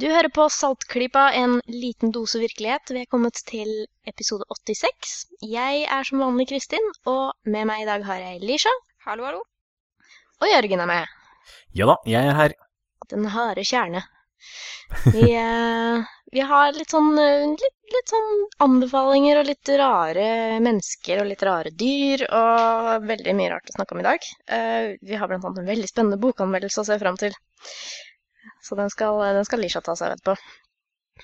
[0.00, 2.88] Du hører på Saltklypa, en liten dose virkelighet.
[2.94, 3.68] Vi er kommet til
[4.08, 5.10] episode 86.
[5.44, 8.72] Jeg er som vanlig Kristin, og med meg i dag har jeg Lisha.
[9.04, 9.42] Hallo, hallo.
[10.40, 11.12] Og Jørgen er med.
[11.76, 12.56] Ja da, jeg er her.
[13.12, 14.06] Den harde kjerne.
[15.10, 18.34] Vi, eh, vi har litt sånn, eh, litt, litt sånn
[18.70, 20.28] anbefalinger og litt rare
[20.64, 24.30] mennesker og litt rare dyr og veldig mye rart å snakke om i dag.
[24.48, 27.36] Eh, vi har blant annet en veldig spennende bokanmeldelse å se fram til.
[28.64, 30.36] Så den skal, den skal Lisha ta seg av etterpå.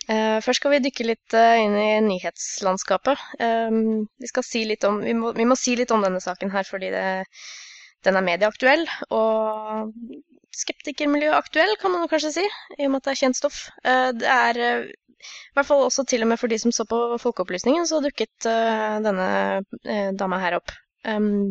[0.06, 3.22] Uh, først skal vi dykke litt uh, inn i nyhetslandskapet.
[3.40, 6.92] Um, vi, si om, vi, må, vi må si litt om denne saken her fordi
[6.94, 7.06] det,
[8.06, 8.84] den er medieaktuell.
[9.16, 9.90] Og
[10.56, 12.46] skeptikermiljøaktuell, kan man kanskje si,
[12.78, 13.66] i og med at det er kjent stoff.
[13.82, 16.86] Uh, det er eh, i hvert fall også til og med for de som så
[16.88, 18.46] på Folkeopplysningen, så dukket
[19.02, 20.70] denne dama her opp.
[21.08, 21.48] Um,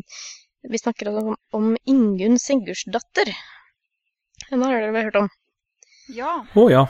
[0.70, 3.34] vi snakker om, om Ingunn Sigurdsdatter.
[4.52, 5.34] Henne har dere vel hørt om?
[6.14, 6.40] Ja.
[6.54, 6.86] Å ja.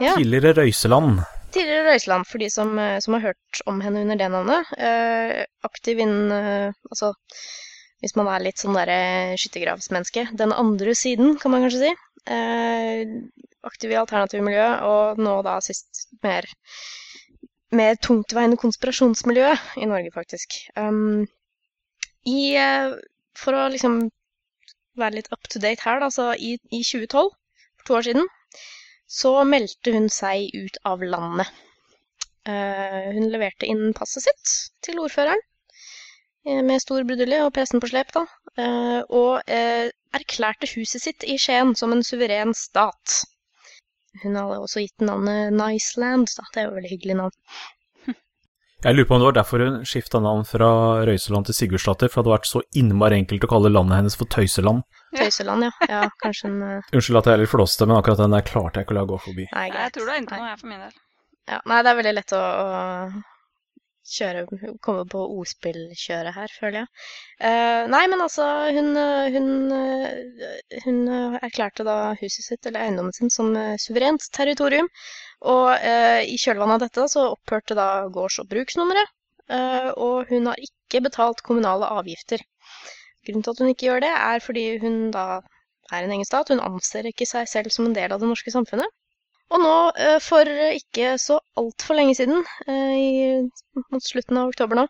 [0.00, 0.16] Ja.
[0.16, 1.22] Tidligere Røyseland.
[1.54, 4.70] Tidligere Røiseland, for de som, uh, som har hørt om henne under det navnet.
[4.78, 7.12] Eh, aktiv innen eh, Altså,
[8.00, 10.28] hvis man er litt sånn derre skyttergravsmenneske.
[10.38, 11.92] Den andre siden, kan man kanskje si.
[12.32, 13.02] Eh,
[13.68, 16.46] aktiv i alternativmiljø, og nå da sist mer,
[17.76, 19.52] mer tungtveiende konspirasjonsmiljø
[19.82, 20.56] i Norge, faktisk.
[20.80, 21.26] Um,
[22.24, 22.96] i, eh,
[23.36, 24.02] for å liksom
[25.00, 27.30] være litt up to date her, da, så i, i 2012,
[27.80, 28.28] for to år siden,
[29.10, 31.48] så meldte hun seg ut av landet.
[32.48, 34.52] Eh, hun leverte inn passet sitt
[34.86, 35.42] til ordføreren,
[36.46, 38.24] eh, med stor brudulje og pressen på slep, da,
[38.56, 39.42] eh, og
[40.16, 43.20] erklærte huset sitt i Skien som en suveren stat.
[44.22, 46.46] Hun hadde også gitt navnet Niceland, da.
[46.54, 47.36] Det er jo veldig hyggelig navn.
[48.80, 50.68] Jeg lurer på om det var derfor hun skifta navn fra
[51.04, 54.30] Røyseland til Sigurdsdatter, for det hadde vært så innmari enkelt å kalle landet hennes for
[54.32, 54.86] Tøyseland.
[55.18, 55.88] Tøyseland, ja.
[55.90, 58.80] ja kanskje en eh, Unnskyld at jeg er litt flåste, men akkurat den der klarte
[58.80, 59.46] jeg ikke å la gå forbi.
[59.52, 59.82] Nei, greit.
[59.84, 60.96] jeg tror du er inne på noe, jeg, for min del.
[61.50, 64.46] Ja, nei, det er veldig lett å, å kjøre
[64.82, 66.92] Komme på ordspillkjøret her, føler jeg.
[67.36, 68.94] Uh, nei, men altså, hun,
[69.36, 71.02] hun, eh, hun
[71.36, 73.52] erklærte da huset sitt, eller eiendommen sin, som
[73.84, 74.88] suverent territorium.
[75.48, 79.12] Og eh, i kjølvannet av dette så opphørte da gårds- og bruksnummeret.
[79.48, 82.42] eh, og hun har ikke betalt kommunale avgifter.
[83.26, 85.24] Grunnen til at hun ikke gjør det, er fordi hun da
[85.92, 86.48] er en egen stat.
[86.52, 88.88] Hun anser ikke seg selv som en del av det norske samfunnet.
[89.50, 94.78] Og nå, eh, for ikke så altfor lenge siden, eh, i, mot slutten av oktober
[94.78, 94.86] nå,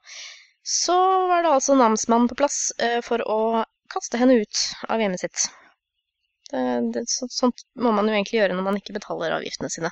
[0.66, 0.96] så
[1.30, 5.46] var det altså namsmannen på plass eh, for å kaste henne ut av hjemmet sitt.
[6.50, 6.62] Det,
[6.94, 9.90] det, så, sånt må man jo egentlig gjøre når man ikke betaler avgiftene sine.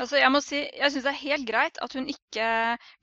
[0.00, 2.48] Altså, jeg må si, jeg syns det er helt greit at hun ikke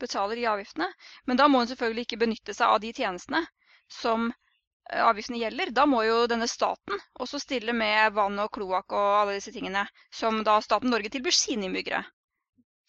[0.02, 0.88] betaler de avgiftene,
[1.30, 3.44] men da må hun selvfølgelig ikke benytte seg av de tjenestene
[4.00, 5.74] som eh, avgiftene gjelder.
[5.78, 9.86] Da må jo denne staten også stille med vann og kloakk og alle disse tingene
[10.14, 12.02] som da staten Norge tilbyr sine innbyggere.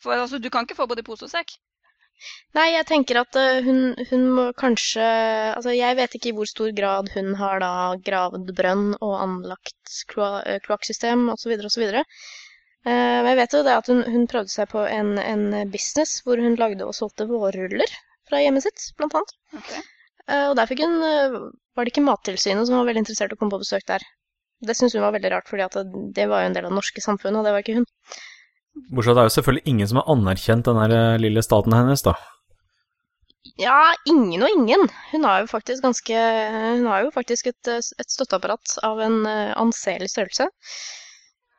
[0.02, 1.58] For altså, du kan ikke få både pose og sekk.
[2.56, 3.80] Nei, jeg tenker at eh, hun,
[4.10, 5.04] hun må kanskje
[5.54, 7.70] Altså, jeg vet ikke i hvor stor grad hun har da
[8.08, 11.54] gravd brønn og anlagt kloa- eh, kloakksystem osv.
[11.70, 11.86] osv.
[12.88, 16.40] Men jeg vet jo det at hun, hun prøvde seg på en, en business hvor
[16.40, 17.90] hun lagde og solgte vårruller
[18.30, 19.34] fra hjemmet sitt, blant annet.
[19.60, 19.72] Ok.
[20.28, 21.36] Eh, Og der fikk hun, eh,
[21.76, 24.04] var det ikke Mattilsynet som var veldig interessert i å komme på besøk der.
[24.68, 26.72] Det syntes hun var veldig rart, fordi at det, det var jo en del av
[26.74, 27.86] det norske samfunnet, og det var ikke hun.
[28.88, 31.74] Bortsett fra det er jo selvfølgelig ingen som har anerkjent den der eh, lille staten
[31.76, 32.14] hennes, da.
[33.58, 34.84] Ja, ingen og ingen.
[35.12, 36.18] Hun har jo faktisk ganske
[36.78, 40.48] Hun har jo faktisk et, et støtteapparat av en eh, anselig størrelse.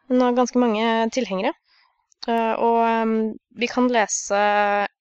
[0.10, 0.86] Hun har ganske mange
[1.16, 1.54] tilhengere.
[2.28, 3.26] Eh, Og
[3.60, 4.40] vi kan lese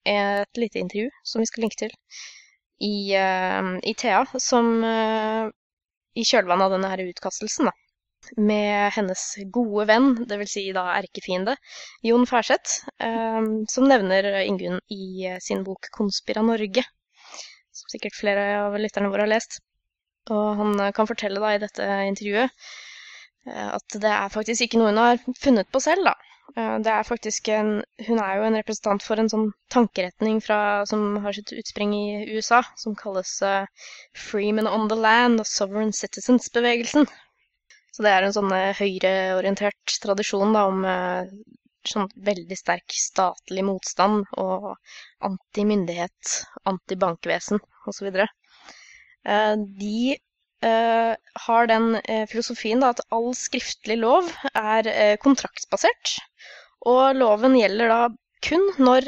[0.07, 1.95] et lite intervju som vi skal linke til
[2.79, 4.69] i, em, i Thea, som
[6.15, 7.73] i kjølvannet av denne her utkastelsen, da,
[8.37, 10.53] med hennes gode venn, dvs.
[10.53, 11.55] Si da erkefiende,
[12.05, 16.85] Jon Færseth, eh, som nevner Ingunn i eh, sin bok 'Konspira Norge',
[17.71, 19.59] som sikkert flere av lytterne våre har lest.
[20.29, 22.71] Og han eh, kan fortelle da i dette intervjuet
[23.49, 26.11] at det er faktisk ikke noe hun har funnet på selv, da.
[26.83, 27.69] Det er faktisk en
[28.05, 32.35] Hun er jo en representant for en sånn tankeretning fra, som har sitt utspring i
[32.35, 33.65] USA, som kalles uh,
[34.13, 37.07] Freeman on the Land og Sovereign Citizens-bevegelsen.
[37.99, 41.31] Så det er en sånn eh, høyreorientert tradisjon da, om eh,
[41.91, 44.69] sånn veldig sterk statlig motstand og
[45.27, 46.29] antimyndighet,
[46.71, 47.59] antibankvesen
[47.91, 48.07] osv.
[48.23, 49.97] Eh, De
[51.43, 51.89] har den
[52.31, 54.89] filosofien da, at all skriftlig lov er
[55.23, 56.15] kontraktsbasert,
[56.93, 57.99] og loven gjelder da
[58.47, 59.07] kun når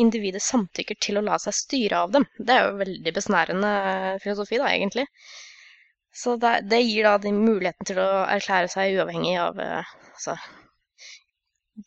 [0.00, 2.24] individet samtykker til å la seg styre av dem.
[2.38, 3.74] Det er jo veldig besnærende
[4.24, 5.04] filosofi, da, egentlig.
[6.16, 10.36] Så det, det gir da de muligheten til å erklære seg uavhengig av eh, altså,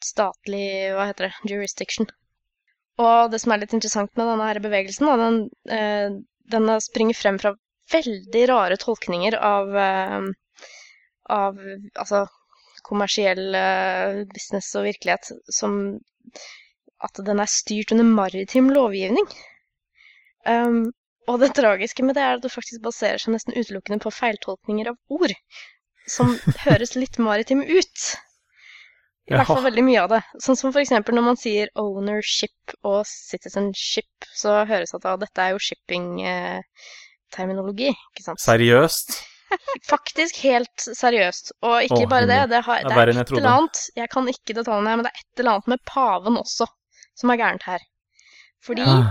[0.05, 1.31] statlig Hva heter det?
[1.49, 2.09] Jurisdiction.
[3.01, 5.39] Og det som er litt interessant med denne her bevegelsen, da, den,
[5.71, 6.19] eh,
[6.53, 7.55] den springer frem fra
[7.93, 10.27] veldig rare tolkninger av, eh,
[11.39, 11.61] av
[11.95, 12.25] altså,
[12.85, 15.79] kommersiell eh, business og virkelighet som
[17.05, 19.27] at den er styrt under maritim lovgivning.
[20.45, 20.89] Um,
[21.29, 24.85] og det tragiske med det er at det faktisk baserer seg nesten utelukkende på feiltolkninger
[24.91, 25.33] av ord,
[26.09, 26.27] som
[26.65, 27.97] høres litt maritime ut.
[29.29, 30.23] I hvert fall veldig mye av det.
[30.41, 35.37] Sånn som eksempel når man sier ownership og citizenship, så høres det at ah, dette
[35.43, 38.41] er jo shipping-terminologi, ikke sant?
[38.41, 39.21] Seriøst?
[39.93, 41.51] Faktisk helt seriøst.
[41.61, 44.07] Og ikke Åh, bare det, det, har, Det er det er et eller annet Jeg
[44.13, 46.65] kan ikke detaljene her, men det er et eller annet med paven også
[47.19, 47.81] som er gærent her.
[48.65, 49.05] Fordi, Ah,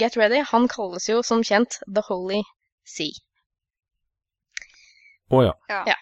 [0.00, 2.42] get ready, han kalles jo som kjent The Holy
[2.84, 3.12] Sea.
[5.30, 5.54] Å ja.
[5.68, 5.96] Ja,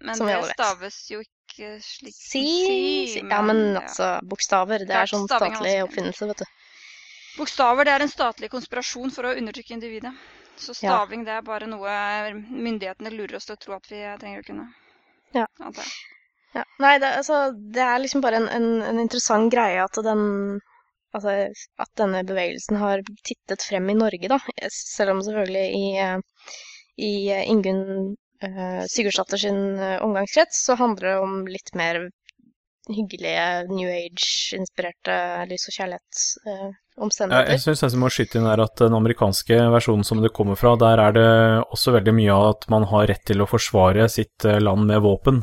[0.00, 2.44] Men som det staves jo ikke slik Si,
[3.12, 6.50] si men, Ja, men altså, bokstaver, det det er sånn er statlig oppfinnelse, vet du.
[7.38, 10.14] Bokstaver det er en statlig konspirasjon for å undertrykke individet.
[10.58, 10.96] Så Ja.
[10.96, 11.90] staving det er bare noe
[12.34, 14.66] myndighetene lurer oss til å tro at vi trenger å kunne.
[15.36, 15.46] Ja.
[16.54, 16.64] Ja.
[16.82, 20.60] Nei, det, altså, det er liksom bare en, en, en interessant greie at den
[21.18, 21.34] Altså
[21.82, 24.38] at denne bevegelsen har tittet frem i Norge, da.
[24.70, 26.56] Selv om selvfølgelig i, eh,
[27.02, 32.06] i eh, Ingunn uh, Sigurdsdatter sin eh, omgangskrets så handler det om litt mer
[32.88, 35.16] hyggelige New Age-inspirerte
[35.50, 37.58] lys- og Ja, jeg kjærlighetsomstendigheter.
[37.60, 41.02] syns jeg må skyte inn her at den amerikanske versjonen som det kommer fra, der
[41.02, 41.30] er det
[41.68, 45.02] også veldig mye av at man har rett til å forsvare sitt eh, land med
[45.04, 45.42] våpen.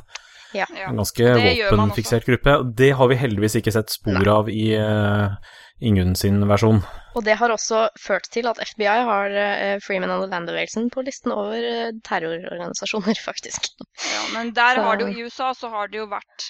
[0.56, 0.66] Ja.
[0.88, 2.64] En ganske våpenfiksert gruppe.
[2.78, 5.36] Det har vi heldigvis ikke sett spor av i uh,
[5.84, 6.80] Ingunn sin versjon.
[7.16, 11.04] Og det har også ført til at FBI har eh, Freeman and the Land-bevegelsen på
[11.04, 13.68] listen over eh, terrororganisasjoner, faktisk.
[14.00, 16.48] Ja, men der har det jo, i USA så har det jo vært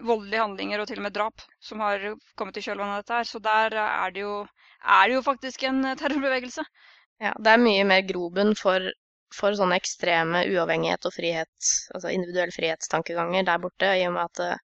[0.00, 2.06] voldelige handlinger og til og med drap som har
[2.40, 3.28] kommet i kjølvannet av dette her.
[3.28, 4.38] Så der er det jo,
[4.80, 6.64] er det jo faktisk en eh, terrorbevegelse.
[7.22, 8.88] Ja, det er mye mer grobunn for,
[9.36, 14.58] for sånne ekstreme uavhengighet og frihet, altså individuell frihetstankeganger der borte, i og med at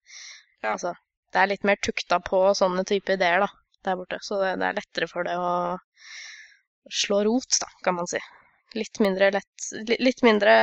[0.65, 0.73] Ja.
[0.73, 0.97] altså,
[1.33, 3.53] det er litt mer tukta på sånne type ideer da,
[3.89, 4.21] der borte.
[4.25, 5.53] Så det, det er lettere for det å
[7.03, 8.21] slå rot, da, kan man si.
[8.77, 9.69] Litt mindre lett,
[9.99, 10.55] litt, mindre,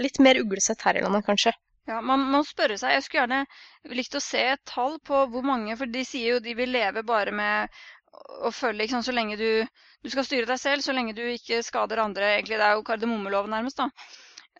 [0.00, 1.52] litt mer uglesett her i landet, kanskje.
[1.88, 5.42] Ja, man må spørre seg, Jeg skulle gjerne likt å se et tall på hvor
[5.42, 7.80] mange For de sier jo de vil leve bare med
[8.46, 9.64] å følge ikke sant, Så lenge du,
[10.04, 12.34] du skal styre deg selv, så lenge du ikke skader andre.
[12.36, 13.80] Egentlig, Det er jo kardemommeloven nærmest.
[13.80, 13.88] da.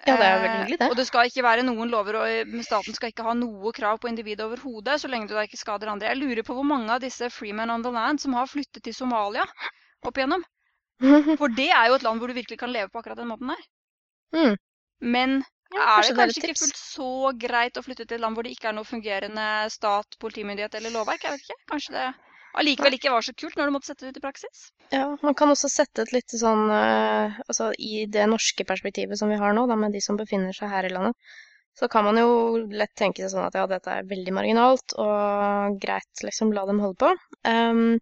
[0.07, 0.89] Ja, det er jo Eh, veldig hyggelig, det.
[0.91, 4.09] Og det skal ikke være noen lover, og staten skal ikke ha noe krav på
[4.09, 6.09] individet overhodet, så lenge du da ikke skader andre.
[6.09, 8.97] Jeg lurer på hvor mange av disse Freemen on the Land som har flyttet til
[8.97, 9.45] Somalia
[10.07, 10.45] opp igjennom.
[11.41, 13.53] For det er jo et land hvor du virkelig kan leve på akkurat den måten
[13.53, 13.63] der.
[14.37, 14.57] Mm.
[15.01, 17.11] Men Ja, er det kanskje ikke fullt så
[17.41, 20.93] greit å flytte til et land hvor det ikke er noe fungerende stat, politimyndighet eller
[20.97, 21.25] lovverk?
[21.25, 21.61] Jeg vet ikke.
[21.73, 22.09] Kanskje det
[22.59, 24.65] allikevel ikke var så kult når du måtte sette det ut i praksis?
[24.91, 29.31] Ja, man kan også sette et litt sånn eh, Altså i det norske perspektivet som
[29.31, 31.15] vi har nå, da, med de som befinner seg her i landet,
[31.79, 32.31] så kan man jo
[32.77, 36.81] lett tenke seg sånn at ja, dette er veldig marginalt, og greit, liksom, la dem
[36.83, 37.13] holde på.
[37.47, 38.01] Um,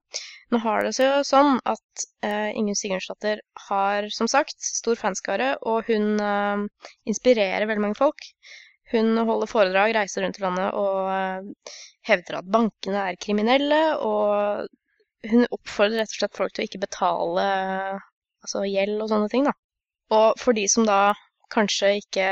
[0.50, 5.52] nå har det seg jo sånn at uh, Ingunn Sigurdsdatter har, som sagt, stor fanskare,
[5.68, 6.64] og hun uh,
[7.06, 8.30] inspirerer veldig mange folk.
[8.92, 11.72] Hun holder foredrag, reiser rundt i landet og eh,
[12.08, 16.84] hevder at bankene er kriminelle, og hun oppfordrer rett og slett folk til å ikke
[16.86, 17.48] betale
[18.44, 19.54] altså gjeld og sånne ting, da.
[20.14, 21.00] Og for de som da
[21.52, 22.28] kanskje ikke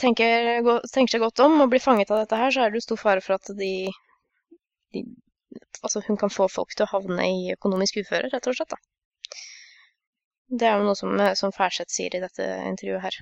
[0.00, 2.88] tenker, tenker seg godt om og blir fanget av dette her, så er det jo
[2.88, 3.72] stor fare for at de,
[4.96, 5.06] de
[5.84, 8.78] Altså hun kan få folk til å havne i økonomisk uføre, rett og slett, da.
[10.48, 13.18] Det er jo noe som, som Færseth sier i dette intervjuet her.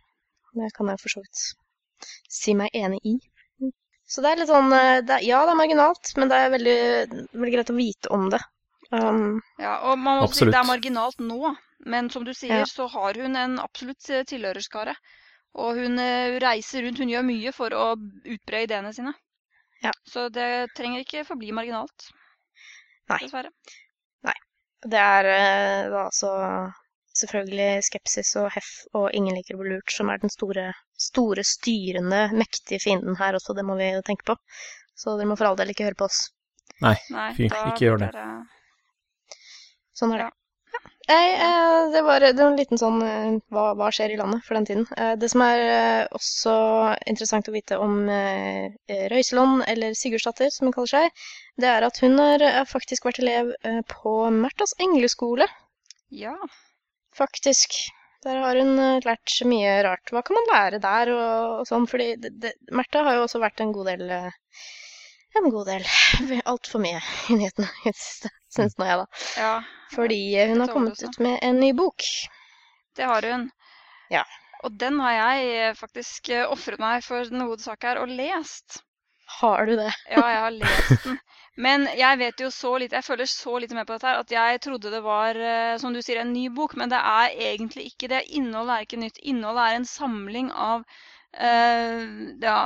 [0.55, 1.45] Det kan jeg for så vidt
[2.31, 3.15] si meg enig i.
[4.07, 6.51] Så det er litt sånn eh, det, er- Ja, det er marginalt, men det er
[6.53, 6.75] veldig,
[7.33, 8.41] veldig greit å vite om det.
[8.93, 11.55] Um, Ja, og man må si det er marginalt nå,
[11.89, 12.67] men som du sier, Ja.
[12.69, 14.95] så har hun en absolutt eh, tilhørerskare.
[15.55, 17.87] Og hun eh, reiser rundt, hun gjør mye for å
[18.37, 19.15] utbre ideene sine.
[19.83, 19.91] Ja.
[20.07, 22.11] Så det trenger ikke forbli marginalt.
[23.11, 23.19] Nei.
[23.25, 23.51] Dessverre.
[24.85, 25.27] Det er
[25.89, 26.31] da altså
[27.21, 30.69] selvfølgelig skepsis og heff og ingen liker å bli lurt som er den store,
[30.99, 34.37] store, styrende, mektige fienden her også, det må vi tenke på.
[34.99, 36.29] Så dere må for all del ikke høre på oss.
[36.83, 38.13] Nei, Nei, fy, ikke gjør det.
[38.15, 39.35] det-
[39.95, 40.31] Sånn er det.
[40.75, 40.81] Ja.
[41.07, 44.43] Nei, eh, det var, det var en liten sånn eh, hva, hva skjer i landet
[44.47, 44.87] for den tiden.
[44.97, 46.55] Eh, det som er også
[47.07, 48.09] interessant å vite om
[49.13, 51.23] Røiseland, eller Sigurdsdatter som hun kaller seg,
[51.61, 53.53] det er at hun har faktisk vært elev
[53.93, 55.47] på Märthas engleskole.
[56.11, 56.35] Ja.
[57.15, 57.77] Faktisk.
[58.25, 60.11] Der har hun lært lært mye rart.
[60.11, 61.85] Hva kan man lære der og, og sånn?
[61.91, 64.63] Fordi det, det, Märtha har jo også vært en god del eh,
[65.37, 65.85] En god del
[66.53, 69.25] Altfor mye i nyhetene i det siste, syns nå jeg, da.
[69.37, 69.53] Ja,
[69.93, 72.07] Fordi eh, hun har kommet ut med en ny bok.
[72.97, 73.51] det har hun.
[74.15, 74.25] Ja.
[74.65, 78.81] Og den har jeg eh, faktisk eh, ofret meg for gode sak her og lest.
[79.41, 79.93] Har du det?
[80.11, 81.19] Ja, jeg har lest den.
[81.57, 84.33] Men jeg vet jo så lite, jeg føler så lite med på dette her, at
[84.35, 86.75] jeg trodde det var, eh, som du sier, en ny bok.
[86.81, 88.25] Men det er egentlig ikke det.
[88.35, 89.21] Innholdet er ikke nytt.
[89.23, 90.83] Innholdet er en samling av
[91.39, 92.03] eh,
[92.43, 92.59] ja,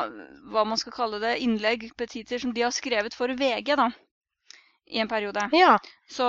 [0.53, 3.91] hva man skal kalle det, innlegg, petiter, som de har skrevet for VG, da.
[4.89, 5.45] I en periode.
[5.53, 5.75] Ja.
[6.09, 6.25] Så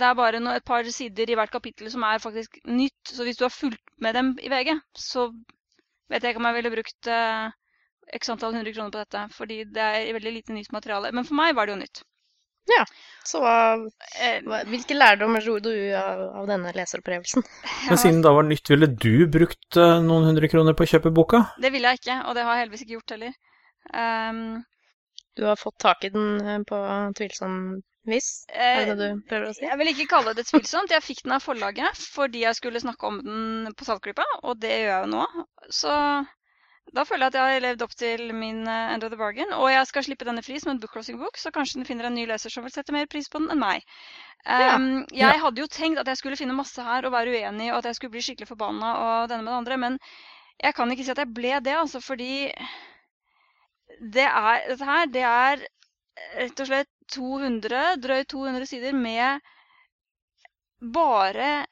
[0.00, 3.02] det er bare no, et par sider i hvert kapittel som er faktisk nytt.
[3.04, 5.28] Så hvis du har fulgt med dem i VG, så
[6.08, 7.57] vet jeg ikke om jeg ville brukt eh,
[8.14, 9.24] x antall hundre kroner på dette.
[9.36, 11.12] Fordi det er veldig lite nytt materiale.
[11.12, 12.02] Men for meg var det jo nytt.
[12.68, 12.84] Ja.
[13.24, 13.56] Så hva,
[14.20, 17.44] Eh, hva, hvilke lærdommer dro du av, av denne leseropplevelsen?
[17.88, 20.90] Men siden det da var nytt, ville du brukt eh, noen hundre kroner på å
[20.90, 21.44] kjøpe boka?
[21.62, 23.36] det ville jeg ikke, og det har jeg heldigvis ikke gjort heller.
[23.94, 24.42] Um,
[25.38, 26.78] Du har fått tak i den eh, på
[27.16, 27.54] tvilsom
[28.08, 28.28] vis?
[28.50, 29.62] Er det det du prøver å si?
[29.68, 30.90] Jeg vil ikke kalle det tvilsomt.
[30.90, 34.72] Jeg fikk den av forlaget fordi jeg skulle snakke om den på Saltklypa, og det
[34.80, 35.46] gjør jeg jo nå.
[35.78, 35.94] Så
[36.96, 39.52] da føler jeg at jeg har levd opp til min eh, end of the bargain.
[39.56, 42.24] Og jeg skal slippe denne fri som en bookcrossing-bok, så kanskje den finner en ny
[42.30, 43.86] leser som vil sette mer pris på den enn meg.
[44.46, 44.78] Ja.
[44.78, 47.80] Jeg jeg hadde jo tenkt at jeg skulle finne masse her og være uenig, og
[47.80, 49.98] at jeg skulle bli skikkelig forbanna og denne med det andre, men
[50.62, 52.48] jeg kan ikke si at jeg ble det, altså, fordi
[54.14, 55.66] det er, dette her, det er
[56.38, 59.40] rett og slett 200, drøyt 200 sider med
[60.94, 61.66] bare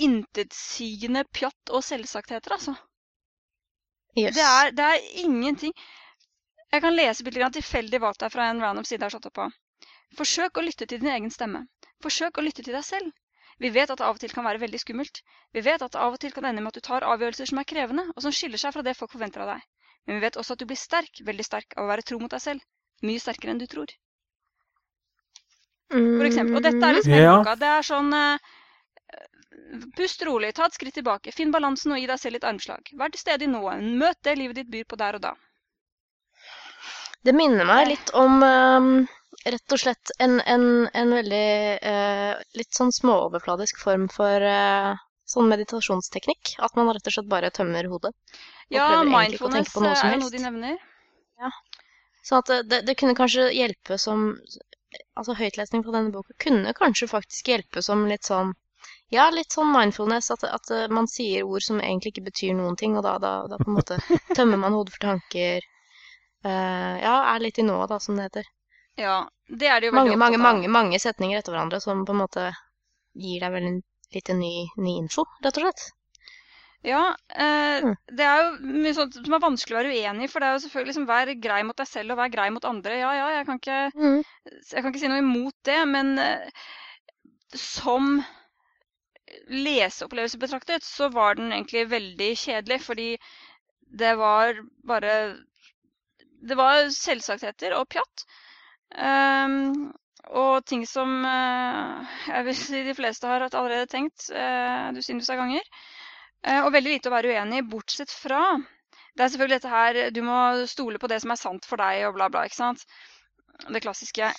[0.00, 2.76] intetsigende pjatt og selvsagtheter, altså.
[4.18, 4.34] Yes.
[4.34, 5.72] Det er, det er ingenting.
[6.72, 9.38] Jeg kan lese litt tilfeldig valgt her fra en random side jeg har satt opp
[9.38, 9.48] på.
[10.18, 11.64] Forsøk å lytte til din egen stemme.
[12.02, 13.12] Forsøk å lytte til deg selv.
[13.60, 15.20] Vi vet at det av og til kan være veldig skummelt.
[15.52, 17.58] Vi vet at det av og til kan ende med at du tar avgjørelser som
[17.60, 19.66] er krevende, og som skiller seg fra det folk forventer av deg.
[20.06, 22.32] Men vi vet også at du blir sterk, veldig sterk, av å være tro mot
[22.32, 22.64] deg selv.
[23.04, 23.92] Mye sterkere enn du tror.
[25.90, 26.56] For eksempel.
[26.56, 27.36] Og dette er liksom hele Ja.
[27.42, 27.54] boka.
[27.60, 28.50] Det er sånn eh,
[29.96, 32.90] Pust rolig, ta et skritt tilbake, finn balansen og gi deg selv litt armslag.
[32.98, 35.34] Vær til stede i noe, møt det livet ditt byr på der og da.
[37.22, 38.90] Det minner meg litt om ehm,
[39.44, 40.64] rett og slett en, en,
[40.96, 41.50] en veldig
[41.84, 44.96] uh, litt sånn småoverfladisk form for uh,
[45.28, 46.56] sånn meditasjonsteknikk.
[46.64, 48.14] At man rett og slett bare tømmer hodet.
[48.72, 50.80] Ja, mindfulness eh, er noe de nevner.
[52.24, 54.34] Sånn at det, det, det kunne kanskje hjelpe som
[55.14, 58.48] Altså høytlesning fra denne boka kunne kanskje faktisk hjelpe som litt sånn
[59.10, 60.30] Ja, litt sånn mindfulness.
[60.34, 63.32] At, at eh, man sier ord som egentlig ikke betyr noen ting, og da, da,
[63.50, 63.98] da på en måte
[64.38, 65.66] tømmer man hodet for tanker.
[66.40, 68.46] Uh, ja, er litt i nået, da, som det heter.
[69.00, 69.16] Ja,
[69.48, 72.14] det er det jo Mange, veldig mange, opptatt mange, mange setninger etter hverandre som på
[72.14, 72.46] en måte
[73.20, 73.80] gir deg vel en
[74.14, 75.84] litt ny, ny info, rett og slett.
[76.86, 77.94] Ja, eh, Mm.
[78.16, 80.54] det er jo mye sånt som er vanskelig å være uenig i, for det er
[80.54, 82.96] jo selvfølgelig liksom vær grei mot deg selv og vær grei mot andre.
[83.02, 83.80] Ja, ja, jeg kan ikke,
[84.48, 86.48] jeg kan ikke si noe imot det, men eh,
[87.52, 88.22] som
[89.50, 93.08] leseopplevelse betraktet, så var den egentlig veldig kjedelig, fordi
[93.90, 95.36] det var bare
[96.40, 98.22] Det var selvsagtheter og pjatt.
[98.96, 99.90] Um,
[100.32, 105.42] og ting som uh, jeg vil si de fleste har allerede tenkt uh, dusinvis av
[105.42, 105.66] ganger.
[106.46, 109.98] Uh, og veldig lite å være uenig i, bortsett fra Det er selvfølgelig dette her
[110.16, 110.38] Du må
[110.70, 112.46] stole på det som er sant for deg, og bla, bla.
[112.48, 112.86] ikke sant?
[113.68, 114.32] Det klassiske.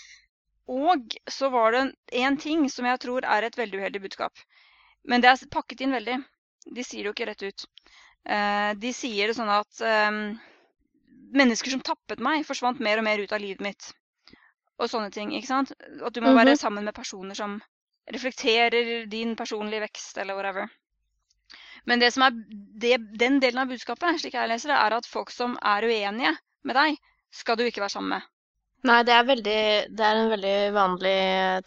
[0.72, 1.84] Og så var det
[2.18, 4.34] én ting som jeg tror er et veldig uheldig budskap.
[5.08, 6.18] Men det er pakket inn veldig.
[6.76, 7.66] De sier det jo ikke rett ut.
[8.26, 10.12] Eh, de sier det sånn at eh,
[11.34, 13.94] mennesker som tappet meg, forsvant mer og mer ut av livet mitt.
[14.82, 15.32] Og sånne ting.
[15.38, 15.72] ikke sant?
[16.06, 16.58] At du må være Mhm.
[16.58, 17.62] sammen med personer som
[18.12, 20.70] reflekterer din personlige vekst, eller whatever.
[21.86, 25.06] Men det som er det, den delen av budskapet, slik jeg leser det, er at
[25.06, 26.98] folk som er uenige med deg,
[27.32, 28.22] skal du ikke være sammen med.
[28.84, 29.60] Nei, det er, veldig,
[29.94, 31.16] det er en veldig vanlig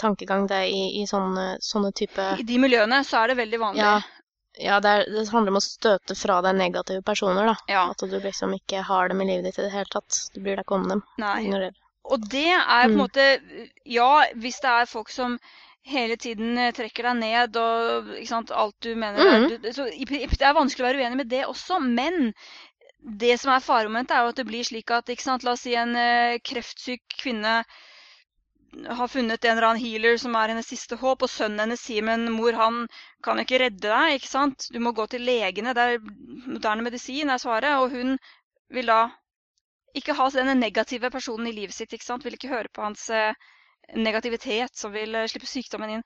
[0.02, 3.60] tankegang det er i, i sånne, sånne type I de miljøene så er det veldig
[3.62, 3.84] vanlig.
[3.84, 3.94] Ja,
[4.58, 7.56] ja det, er, det handler om å støte fra deg negative personer, da.
[7.70, 7.84] Ja.
[7.94, 10.24] At du liksom ikke har dem i livet ditt i det hele tatt.
[10.34, 11.04] Du bryr deg ikke om dem.
[11.22, 11.70] Nei.
[12.04, 13.00] Og det er på en Mm.
[13.00, 13.28] måte
[13.86, 15.38] Ja, hvis det er folk som
[15.84, 19.62] hele tiden eh, trekker deg ned og sant, alt du mener er, Mhm.
[19.62, 22.32] du, så, Det er vanskelig å være uenig med det også, men
[23.04, 25.74] det som er faremomentet, er jo at det blir slik at sant, La oss si
[25.76, 27.56] en eh, kreftsyk kvinne
[28.88, 32.02] har funnet en eller annen healer som er hennes siste håp, og sønnen hennes sier
[32.02, 32.86] men mor, han
[33.22, 34.68] kan ikke redde deg, ikke sant?
[34.72, 36.00] Du må gå til legene, det er
[36.48, 37.76] moderne medisin, er svaret.
[37.82, 38.16] Og hun
[38.74, 39.02] vil da
[39.94, 42.24] ikke ha denne negative personen i livet sitt, ikke sant?
[42.26, 43.36] Vil ikke høre på hans eh,
[43.94, 46.04] negativitet, som vil eh, slippe sykdommen inn.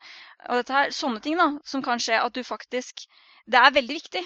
[0.50, 3.06] Og dette her, sånne ting da, som kan skje at du faktisk
[3.48, 4.20] Det er veldig viktig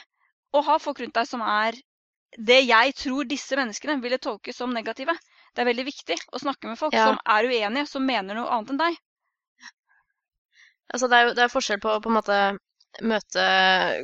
[0.57, 1.77] å ha folk rundt deg som er
[2.39, 5.15] det jeg tror disse menneskene ville tolke som negative.
[5.53, 7.11] Det er veldig viktig å snakke med folk Ja.
[7.11, 8.97] som er uenige, som mener noe annet enn deg.
[10.93, 12.39] Altså, det er jo det er forskjell på å på en måte
[13.09, 13.45] møte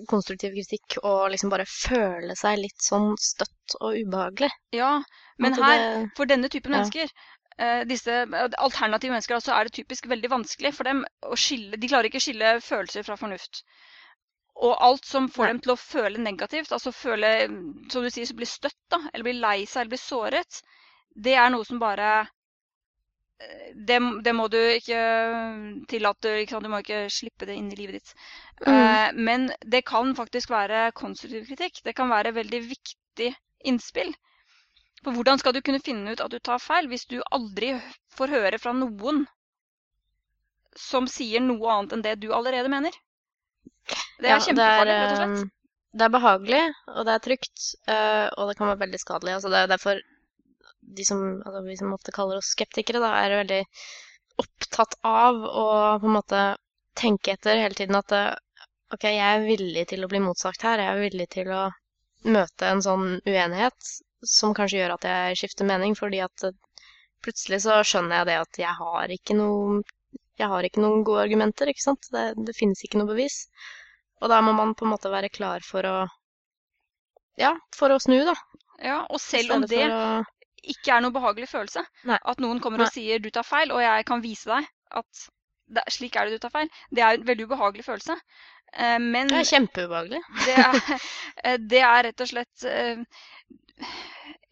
[0.09, 4.49] konstruktiv kritikk og liksom bare føle seg litt sånn støtt og ubehagelig.
[4.73, 4.95] Ja,
[5.39, 6.79] men her, det- for denne typen ja.
[6.79, 7.11] mennesker,
[7.59, 8.23] eh, disse
[8.57, 12.23] alternative mennesker, altså, er det typisk veldig vanskelig for dem å skille De klarer ikke
[12.23, 13.63] å skille følelser fra fornuft.
[14.59, 15.53] Og alt som får Nei.
[15.53, 17.31] dem til å føle negativt, altså føle,
[17.93, 20.61] som du sier, så bli støtt, da, eller bli lei seg eller bli såret,
[21.15, 22.09] det er noe som bare
[23.39, 25.01] eh, det, det må du ikke
[25.91, 28.15] tillate, ikke du må ikke slippe det inn i livet ditt.
[28.65, 28.73] Mm.
[28.75, 31.83] Eh, men det kan faktisk være konstruktiv kritikk.
[31.87, 33.33] Det kan være veldig viktig
[33.67, 34.15] innspill.
[35.05, 37.77] For hvordan skal du kunne finne ut at du tar feil, hvis du aldri
[38.19, 39.27] får høre fra noen
[40.79, 42.95] som sier noe annet enn det du allerede mener?
[44.23, 45.45] Det er Ja, kjempefarlig, rett og slett.
[45.45, 45.51] um,
[45.99, 46.63] Det er behagelig,
[46.95, 49.35] og det er trygt, eh, og det kan være veldig skadelig.
[49.39, 50.01] Altså, det er derfor
[50.99, 53.61] de som, altså, vi som ofte kaller oss skeptikere, da, er veldig
[54.43, 55.67] opptatt av å
[56.03, 56.43] på en måte
[57.03, 58.35] tenke etter hele tiden at eh,
[58.97, 60.81] OK, jeg er villig til å bli motsagt her.
[60.85, 61.65] Jeg er villig til å
[62.37, 63.93] møte en sånn uenighet
[64.37, 66.57] som kanskje gjør at jeg skifter mening, fordi at eh,
[67.25, 69.81] plutselig så skjønner jeg det at jeg har ikke noe
[70.39, 72.09] jeg har ikke noen gode argumenter, ikke sant.
[72.15, 73.43] Det, det finnes ikke noe bevis.
[74.23, 75.97] Og da må man på en måte være klar for å
[77.39, 78.35] Ja, for å snu, da.
[78.83, 80.03] Ja, og selv om det å
[80.69, 82.19] ikke er noen behagelig følelse, Nei.
[82.31, 84.67] at noen kommer og sier du tar feil, og jeg kan vise deg
[85.01, 85.21] at
[85.71, 88.17] det, slik er det du tar feil, det er en veldig ubehagelig følelse.
[88.75, 90.21] Eh, Men Det er kjempeubehagelig.
[90.45, 90.79] det er,
[91.45, 93.05] eh, det er rett og slett eh,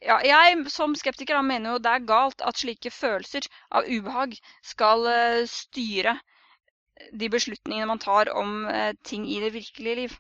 [0.07, 4.37] Ja, jeg som skeptiker da mener jo det er galt at slike følelser av ubehag
[4.63, 6.15] skal uh, styre
[7.13, 10.15] de beslutningene man tar om uh, ting i det virkelige liv.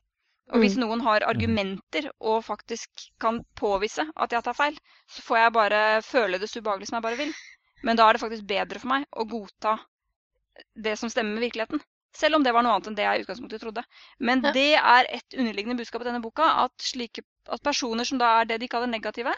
[0.54, 4.76] Og hvis noen har argumenter og faktisk kan påvise at jeg tar feil,
[5.10, 7.32] så får jeg bare føle det så ubehagelig som jeg bare vil.
[7.86, 9.74] Men da er det faktisk bedre for meg å godta
[10.86, 11.82] det som stemmer med virkeligheten.
[12.16, 13.82] Selv om det var noe annet enn det jeg i utgangspunktet trodde.
[14.18, 18.38] Men det er et underliggende budskap i denne boka, at, slike, at personer som da
[18.40, 19.34] er det de kaller negative,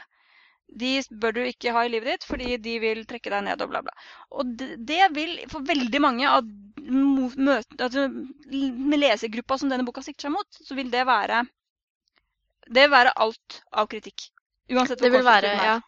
[0.68, 3.70] de bør du ikke ha i livet ditt, fordi de vil trekke deg ned og
[3.72, 3.94] bla, bla.
[4.36, 10.28] Og det, vil for veldig mange av møtene, altså, med lesergruppa som denne boka sikter
[10.28, 11.44] seg mot, så vil det være
[12.68, 14.28] det vil være alt av kritikk.
[14.68, 15.70] Uansett hvor Det vil være, konstruktiv den er.
[15.72, 15.78] ja.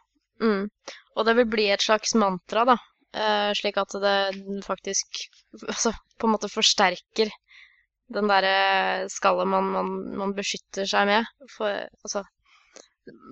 [0.41, 0.71] Mm.
[1.17, 2.79] Og det vil bli et slags mantra, da.
[3.11, 4.17] Uh, slik at det
[4.65, 5.25] faktisk
[5.67, 7.33] altså, på en måte forsterker
[8.15, 11.29] den derre skallet man, man, man beskytter seg med.
[11.53, 12.25] For altså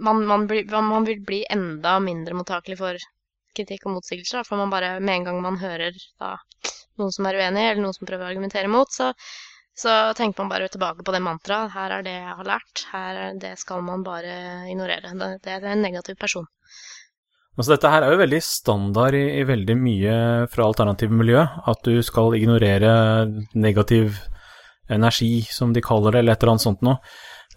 [0.01, 3.09] man, man, blir, man vil bli enda mindre mottakelig for
[3.57, 4.47] kritikk og motsigelser.
[4.47, 6.37] For man bare, med en gang man hører da,
[7.01, 9.13] noen som er uenig, eller noen som prøver å argumentere mot, så,
[9.79, 11.75] så tenker man bare tilbake på det mantraet.
[11.75, 12.87] Her er det jeg har lært.
[12.93, 14.39] Her er det skal man bare
[14.71, 15.15] ignorere.
[15.15, 16.49] Det, det er en negativ person.
[17.59, 20.19] Altså, dette her er jo veldig standard i, i veldig mye
[20.53, 22.93] fra alternative miljø, at du skal ignorere
[23.59, 24.21] negativ
[24.89, 27.01] energi, som de kaller det, eller et eller annet sånt noe.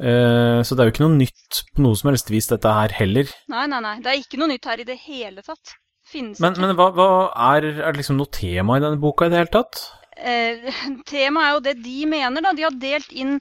[0.01, 2.93] Eh, så det er jo ikke noe nytt på noe som helst vis, dette her
[2.97, 3.31] heller.
[3.53, 3.95] Nei, nei, nei.
[4.01, 5.75] Det er ikke noe nytt her i det hele tatt.
[6.11, 6.65] Finnes Men, ikke.
[6.65, 7.09] men hva, hva
[7.53, 9.83] er, er det liksom noe tema i denne boka i det hele tatt?
[10.17, 10.71] Eh,
[11.11, 12.55] temaet er jo det de mener, da.
[12.57, 13.37] De har delt inn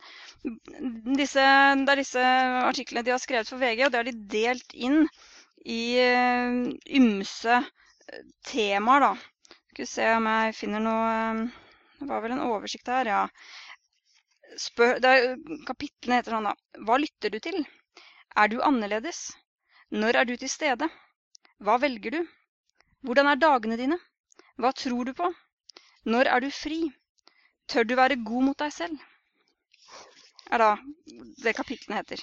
[1.19, 2.29] disse, Det er disse
[2.65, 5.03] artiklene de har skrevet for VG, og det har de delt inn
[5.69, 7.59] i uh, ymse
[8.49, 9.57] temaer, da.
[9.71, 11.11] Skal vi se om jeg finner noe
[12.01, 13.21] Det var vel en oversikt her, ja.
[14.61, 15.37] Spør, det er,
[15.69, 16.55] kapitlene heter sånn, da.
[16.87, 17.63] Hva lytter du til?
[18.37, 19.21] Er du annerledes?
[19.91, 20.89] Når er du til stede?
[21.65, 22.21] Hva velger du?
[23.07, 23.97] Hvordan er dagene dine?
[24.61, 25.31] Hva tror du på?
[26.13, 26.83] Når er du fri?
[27.71, 29.01] Tør du være god mot deg selv?
[30.51, 30.71] Er da
[31.45, 32.23] det kapitlene heter.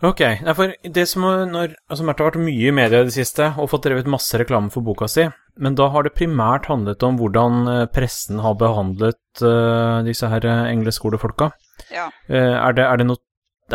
[0.00, 0.20] Ok,
[0.56, 3.68] for det som når, altså Märtha har vært mye i media i det siste og
[3.68, 5.26] fått drevet masse reklame for boka si,
[5.60, 10.46] men da har det primært handlet om hvordan eh, pressen har behandlet uh, disse her
[10.48, 11.50] eh, engleskolefolka.
[11.92, 12.06] Ja.
[12.30, 13.20] Uh, er, det, er, det noe,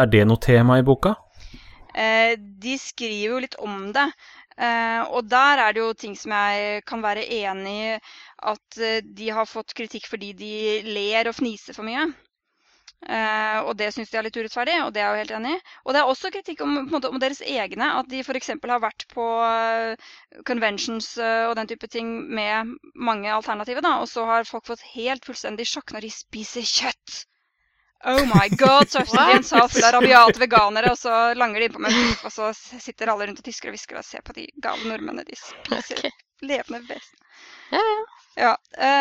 [0.01, 1.13] er det noe tema i boka?
[1.93, 4.09] Uh, de skriver jo litt om det.
[4.55, 7.95] Og der er det jo ting som jeg kan være enig i.
[8.47, 10.53] At de har fått kritikk fordi de
[10.87, 12.05] ler og fniser for mye.
[13.05, 15.53] Eh, og det syns de er litt urettferdig, og det er jeg jo helt enig
[15.53, 15.59] i.
[15.85, 17.91] Og det er også kritikk om, måte, om deres egne.
[17.99, 18.51] At de f.eks.
[18.55, 20.09] har vært på eh,
[20.47, 23.99] conventions eh, og den type ting med mange alternativer, da.
[24.01, 27.23] Og så har folk fått helt fullstendig sjokk når de spiser kjøtt.
[28.05, 31.63] Oh my god, så øfter de en sal full av rabiate veganere, og så langer
[31.63, 31.95] de innpå meg,
[32.27, 35.25] og så sitter alle rundt og tisker og hvisker og ser på de gale nordmennene
[35.25, 36.11] de spiser Okay.
[36.45, 37.17] levende vesen.
[37.71, 38.03] Ja, ja.
[38.35, 38.53] Ja,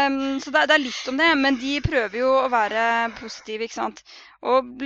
[0.07, 2.85] um, så det, det er litt om det, men de prøver jo å være
[3.19, 4.03] positive, ikke sant.
[4.47, 4.85] Og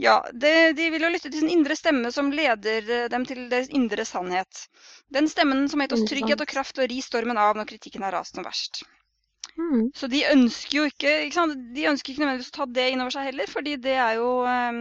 [0.00, 3.44] ja, det, de vil jo lytte til sin indre stemme som leder eh, dem til
[3.50, 4.64] deres indre sannhet.
[5.14, 8.16] Den stemmen som heter oss trygghet og kraft og ri stormen av når kritikken har
[8.16, 8.82] rast som verst.
[9.54, 9.92] Mm.
[9.94, 11.60] Så de ønsker jo ikke, ikke sant?
[11.76, 14.80] De ønsker ikke nødvendigvis å ta det innover seg heller, fordi det er jo um,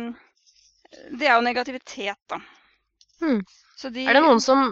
[1.20, 2.40] Det er jo negativitet, da.
[3.22, 3.44] Mm.
[3.78, 4.72] Så de, Er det som,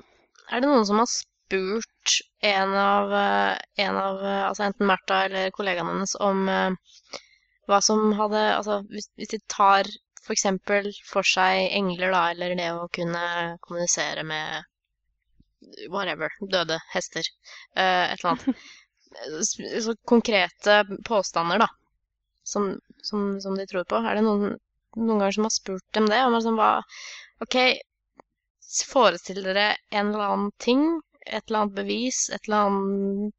[0.50, 1.12] er det noen som har
[1.52, 6.72] spurt en av, eh, en av eh, altså enten Märtha eller kollegaene hennes om eh,
[7.68, 9.88] hva som hadde Altså hvis, hvis de tar
[10.22, 14.64] for eksempel for seg engler, da, eller det å kunne kommunisere med
[15.90, 17.26] whatever, døde hester,
[17.74, 18.62] et eller annet.
[19.86, 21.68] Så konkrete påstander, da,
[22.46, 22.70] som,
[23.02, 23.98] som, som de tror på.
[23.98, 24.60] Er det noen,
[25.00, 26.22] noen ganger som har spurt dem det?
[26.22, 26.70] Om liksom hva
[27.42, 27.58] OK,
[28.94, 30.86] forestill dere en eller annen ting,
[31.26, 33.34] et eller annet bevis, et eller annet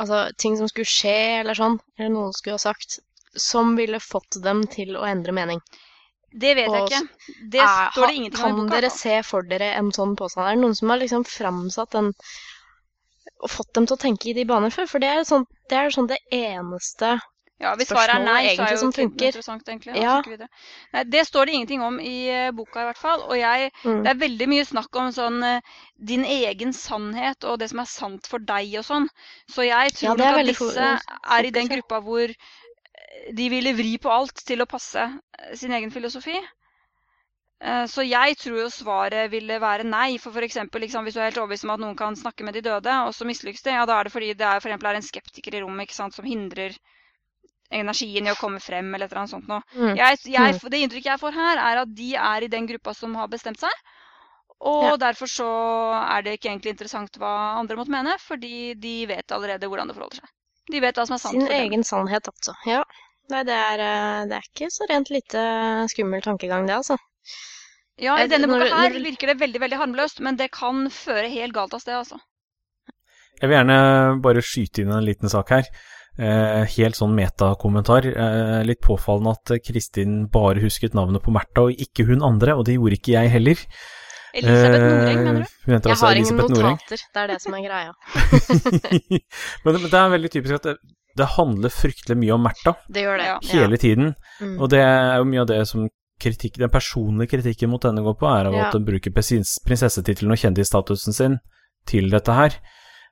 [0.00, 3.00] Altså ting som skulle skje, eller sånn, eller noen skulle ha sagt,
[3.36, 5.60] som ville fått dem til å endre mening.
[6.32, 7.34] det vet jeg ikke.
[7.52, 8.98] Det Er- står det ingenting om Kan dere altså.
[9.02, 10.46] se for dere en sånn påstand?
[10.46, 12.12] Er det noen som har liksom framsatt den
[13.42, 14.86] og fått dem til å tenke i de baner før?
[14.88, 17.20] For det er sånn det, er sånn det eneste
[17.60, 19.92] Ja, Hvis svaret er nei, så er jo det interessant, egentlig.
[20.00, 20.14] Ja.
[20.24, 20.46] snakke.
[20.94, 23.24] Nei, det står det ingenting om i eh, boka, i hvert fall.
[23.26, 23.98] Og jeg, mm.
[24.06, 25.74] det er veldig mye snakk om sånn eh,
[26.12, 29.10] din egen sannhet og det som er sant for deg og sånn.
[29.52, 30.86] Så jeg tror Ja, nok at disse
[31.36, 35.04] er i den gruppa hvor eh, de ville vri på alt til å passe
[35.52, 36.38] sin egen filosofi.
[37.60, 40.14] Så jeg tror jo svaret ville være nei.
[40.16, 40.56] For f.eks.
[40.72, 43.12] Liksom, hvis du er helt overbevist om at noen kan snakke med de døde, og
[43.12, 45.58] så mislykkes det, ja, da er det fordi det er, for eksempel, er en skeptiker
[45.58, 46.78] i rommet ikke sant, som hindrer
[47.70, 49.62] energien i å komme frem, eller et eller annet sånt noe.
[49.76, 49.94] Mm.
[49.96, 53.14] Jeg, jeg, det inntrykket jeg får her, er at de er i den gruppa som
[53.14, 53.70] har bestemt seg.
[54.60, 54.96] Og Ja.
[55.00, 55.46] derfor så
[56.02, 57.30] er det ikke egentlig interessant hva
[57.60, 60.28] andre måtte mene, fordi de vet allerede hvordan det forholder seg.
[60.70, 61.64] De vet hva som er sant Sin for dem.
[61.70, 62.54] egen sannhet, altså.
[62.66, 62.82] Ja.
[63.30, 65.40] Nei, det er, eh, det er ikke så rent lite
[65.88, 66.98] skummel tankegang, det, altså.
[68.00, 71.28] Ja, i denne når- boka her virker det veldig veldig harmløst, men det kan føre
[71.30, 72.18] helt galt av sted, altså.
[73.40, 75.64] Jeg vil gjerne bare skyte inn en liten sak her.
[76.20, 78.04] Eh, helt sånn metakommentar.
[78.10, 82.66] Eh, litt påfallende at Kristin bare husket navnet på Märtha, og ikke hun andre, og
[82.68, 83.62] det gjorde ikke jeg heller.
[84.34, 85.72] Elisabeth Eh, Noreng, mener du?
[85.72, 86.78] Jeg altså har ingen notater, Noreng.
[86.90, 87.92] det er det som er greia.
[89.64, 90.74] men, men det er veldig typisk at det,
[91.18, 93.26] det handler fryktelig mye om Märtha Det gjør det.
[93.30, 93.38] Ja.
[93.54, 94.54] hele tiden, Mm.
[94.62, 95.88] og det er jo mye av det som
[96.20, 98.68] kritikk, den personlige kritikken mot henne går på, er av Ja.
[98.68, 101.38] at hun bruker prins- prinsessetittelen og kjendisstatusen sin
[101.86, 102.54] til dette her.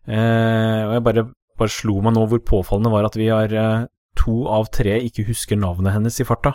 [0.08, 1.24] Eh, og jeg bare,
[1.58, 3.86] bare slo meg nå hvor påfallende var at vi har eh,
[4.18, 6.54] to av tre ikke husker navnet hennes i farta.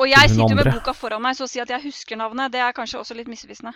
[0.00, 2.52] Og jeg sitter jo med boka foran meg, så å si at jeg husker navnet,
[2.54, 3.74] det er kanskje også litt misvisende.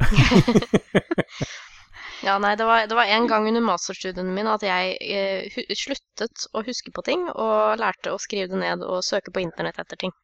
[2.24, 5.60] Ja, nei, det var, det var en gang under masterstudien min at jeg eh, hu
[5.76, 9.78] sluttet å huske på ting, og lærte å skrive det ned og søke på internett
[9.82, 10.14] etter ting.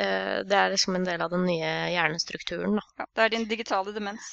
[0.00, 2.86] Eh, det er liksom en del av den nye hjernestrukturen, da.
[3.02, 4.32] Ja, det er din digitale demens.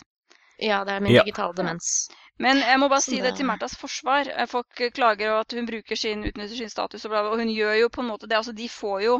[0.59, 1.23] Ja, det er min Ja.
[1.23, 2.09] digitale demens.
[2.39, 4.27] Men jeg må bare si det til Märthas forsvar.
[4.31, 7.39] Eh, Folk klager over at hun bruker sin, utnytter sin status, og, bla, bla, og
[7.39, 8.37] hun gjør jo på en måte det.
[8.37, 9.15] Altså, de får jo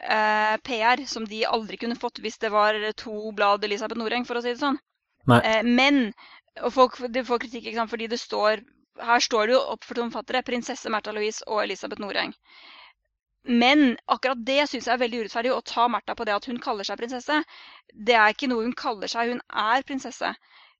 [0.00, 4.38] eh, PR som de aldri kunne fått hvis det var to blad Elisabeth Noreng, for
[4.38, 4.78] å si det sånn.
[5.26, 5.40] Nei.
[5.44, 6.12] Eh, men
[6.62, 8.62] og folk de får kritikk ikke sant, fordi det står
[9.00, 10.42] Her står det jo opp for tomfattere.
[10.44, 12.34] Prinsesse Märtha Louise og Elisabeth Noreng.
[13.48, 15.52] Men akkurat det syns jeg er veldig urettferdig.
[15.54, 17.38] Å ta Märtha på det at hun kaller seg prinsesse.
[17.94, 20.34] Det er ikke noe hun kaller seg, hun er prinsesse.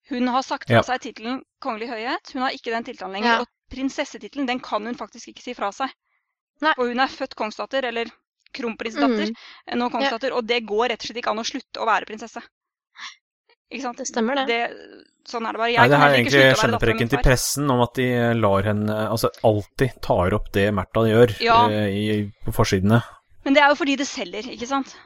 [0.08, 0.82] Hun har sagt fra Ja.
[0.82, 2.32] seg tittelen kongelig høyhet.
[2.32, 3.26] Hun har ikke den tittelen lenger.
[3.34, 3.40] Ja.
[3.40, 5.90] Og prinsessetittelen den kan hun faktisk ikke si fra seg.
[6.62, 6.72] Nei.
[6.74, 8.06] For hun er født kongsdatter, eller
[8.52, 11.86] kronprinsdatter, Mm, nå kongsdatter, og det går rett og slett ikke an å slutte å
[11.86, 12.42] være prinsesse.
[13.70, 13.98] Ikke sant?
[13.98, 14.46] det stemmer, det.
[14.48, 15.70] Det, sånn er det bare.
[15.70, 18.96] Jeg Nei, det her er ikke egentlig skjennepreken til pressen om at de lar henne
[19.08, 21.68] Altså alltid tar opp det Märtha gjør Ja.
[21.70, 22.98] eh, i, på forsidene.
[23.44, 24.96] Men det er jo fordi det selger, ikke sant?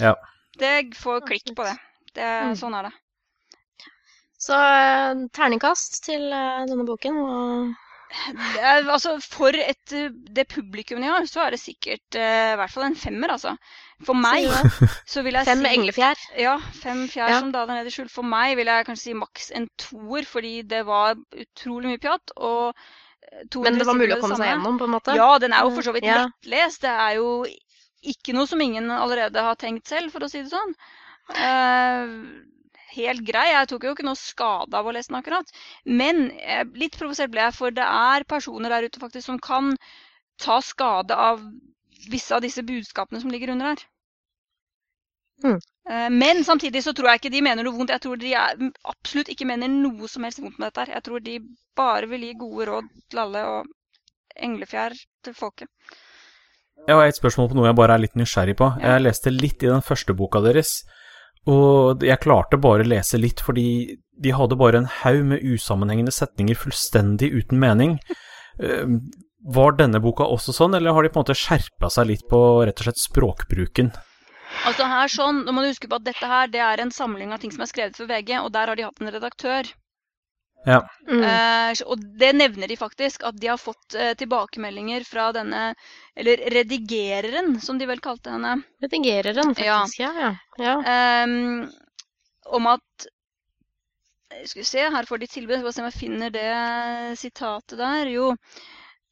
[0.00, 0.14] Ja.
[0.58, 1.76] Det får klikk på det.
[2.14, 2.56] det Mm.
[2.56, 2.92] Sånn er det.
[4.38, 7.18] Så eh, terningkast til eh, denne boken.
[8.08, 12.56] Er, altså, for et, eh, det publikummet jeg har, så er det sikkert uh, i
[12.56, 13.52] hvert fall en femmer, altså.
[14.06, 14.46] For meg
[15.12, 16.22] så vil jeg fem si med englefjær.
[16.40, 17.40] Ja, fem fjær Ja.
[17.42, 18.08] som daler ned i skjul.
[18.12, 22.32] For meg vil jeg kanskje si maks en toer, fordi det var utrolig mye pjatt.
[22.38, 25.18] Og eh, 200 Men det var mulig å komme seg gjennom, på en måte.
[25.18, 26.22] Ja, den er jo for så vidt Ja.
[26.24, 26.86] lettlest.
[26.86, 27.32] Det er jo
[28.08, 30.72] ikke noe som ingen allerede har tenkt selv, for å si det sånn.
[31.34, 32.14] Eh,
[32.98, 33.46] helt grei.
[33.54, 35.54] Jeg tok jo ikke noe skade av å lese den akkurat.
[35.84, 39.74] Men eh, litt provosert ble jeg, for det er personer der ute faktisk som kan
[40.38, 41.42] ta skade av
[42.10, 43.86] visse av disse budskapene som ligger under her.
[45.44, 45.58] Mm.
[45.90, 47.94] Eh, Men samtidig så tror jeg ikke de mener noe vondt.
[47.94, 50.86] Jeg tror de er, absolutt ikke mener noe som helst vondt med dette.
[50.86, 50.94] her.
[50.98, 51.38] Jeg tror de
[51.78, 53.74] bare vil gi gode råd til alle og
[54.38, 55.68] englefjær til folket.
[56.86, 58.68] Jeg har et spørsmål på noe jeg bare er litt nysgjerrig på.
[58.80, 60.84] Jeg leste litt i den første boka deres,
[61.48, 66.12] og jeg klarte bare å lese litt fordi de hadde bare en haug med usammenhengende
[66.14, 67.98] setninger fullstendig uten mening.
[68.58, 68.88] Eh,
[69.54, 72.40] Var denne boka også sånn, eller har de på en måte skjerpa seg litt på
[72.66, 73.92] rett og slett språkbruken?
[74.66, 77.30] Altså her sånn, Nå må du huske på at dette her det er en samling
[77.30, 79.70] av ting som er skrevet for VG, og der har de hatt en redaktør.
[80.66, 80.80] Ja.
[81.08, 81.22] Mm.
[81.24, 85.74] Eh, og det nevner de faktisk, at de har fått eh, tilbakemeldinger fra denne
[86.18, 88.58] Eller redigereren, som de vel kalte henne.
[88.82, 90.00] Redigereren, faktisk.
[90.00, 90.32] Ja, ja.
[90.58, 90.74] ja.
[90.82, 91.68] Eh,
[92.48, 93.06] om at
[94.44, 95.60] Skal vi se, her får de tilbud.
[95.60, 96.50] Skal vi se om jeg finner det
[97.18, 98.10] sitatet der.
[98.12, 98.32] Jo.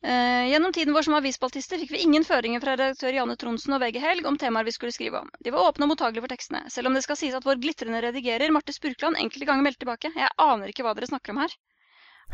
[0.06, 3.80] Eh, gjennom tiden vår som avisspaltister fikk vi ingen føringer fra redaktør Janne Tronsen og
[3.82, 5.30] VG Helg om temaer vi skulle skrive om.
[5.42, 8.02] De var åpne og mottagelige for tekstene, selv om det skal sies at vår glitrende
[8.04, 10.12] redigerer Marte Spurkland enkelte ganger meldte tilbake.
[10.14, 11.56] Jeg aner ikke hva dere snakker om her.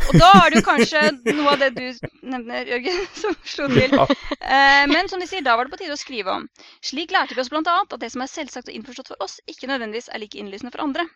[0.02, 1.00] Og da er det jo kanskje
[1.38, 3.96] noe av det du nevner, Jørgen, som slo til.
[3.96, 4.06] Ja.
[4.36, 6.46] Eh, men som de sier, da var det på tide å skrive om.
[6.84, 7.64] Slik lærte vi oss bl.a.
[7.64, 10.84] at det som er selvsagt og innforstått for oss, ikke nødvendigvis er like innlysende for
[10.84, 11.08] andre.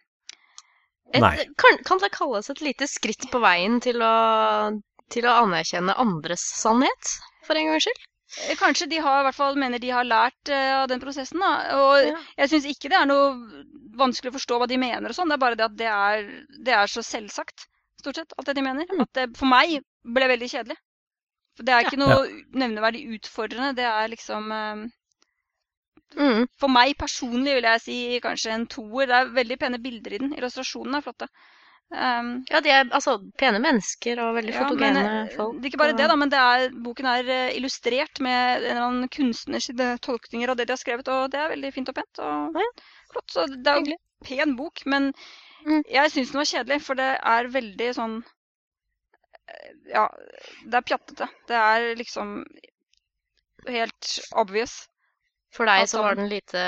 [1.12, 1.37] Et, Nei.
[1.61, 4.14] kan, kan det kalles et lite skritt på veien til å,
[5.12, 7.12] til å anerkjenne andres sannhet,
[7.47, 8.03] for en gangs skyld?
[8.49, 11.40] Eh, Kanskje de har, i hvert fall mener de har lært uh, av den prosessen.
[11.40, 11.53] Da.
[11.79, 12.16] Og Ja.
[12.42, 13.29] jeg syns ikke det er noe
[13.97, 15.31] vanskelig å forstå hva de mener og sånn.
[15.31, 16.27] Det er bare det at det er,
[16.66, 17.69] det er så selvsagt,
[18.03, 18.90] stort sett, alt det de mener.
[18.90, 19.05] Mm.
[19.07, 19.79] At det for meg
[20.19, 20.77] ble veldig kjedelig.
[21.57, 21.88] For det er Ja.
[21.88, 22.19] ikke noe
[22.64, 23.75] nevneverdig utfordrende.
[23.79, 24.87] Det er liksom uh,
[26.16, 26.47] Mm.
[26.61, 29.09] For meg personlig vil jeg si kanskje en toer.
[29.11, 30.35] Det er veldig pene bilder i den.
[30.38, 31.27] Illustrasjonene er flotte.
[31.94, 35.61] Um, Ja, de er altså pene mennesker og veldig ja, fotogene men, folk.
[35.61, 38.57] det er ikke bare og- det, da, men det er, boken er eh, illustrert med
[38.57, 41.70] en eller annen kunstners eh, tolkninger av det de har skrevet, og det er veldig
[41.77, 42.18] fint og pent.
[42.27, 42.70] Og Ja.
[43.12, 43.31] flott.
[43.31, 45.12] Så det er jo en pen bok, men
[45.66, 45.83] Mm.
[45.90, 48.16] jeg syns den var kjedelig, for det er veldig sånn
[49.49, 50.09] eh, Ja,
[50.66, 51.29] det er pjattete.
[51.46, 52.44] Det er liksom
[53.68, 54.88] helt obvious.
[55.55, 56.62] For deg så var den lite,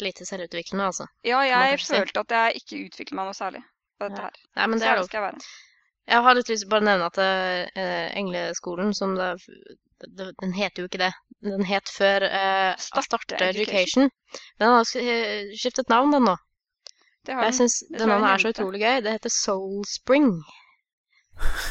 [0.00, 1.06] lite selvutviklende, altså.
[1.24, 3.62] Ja, jeg følte at jeg ikke utviklet meg noe særlig
[4.02, 4.40] på dette her.
[4.58, 5.50] Nei, men det er skal jeg være.
[6.12, 9.28] Jeg har litt lyst til å bare nevne at uh, Engleskolen, som det,
[10.02, 11.12] det Den heter jo ikke det.
[11.46, 13.52] Den het før uh, Starte Education.
[13.52, 14.10] Education.
[14.58, 16.34] Den har skiftet navn, den nå.
[17.22, 17.58] Det har Jeg den.
[17.60, 18.98] syns den navnet er så utrolig gøy.
[19.04, 20.32] Det heter Soul Spring.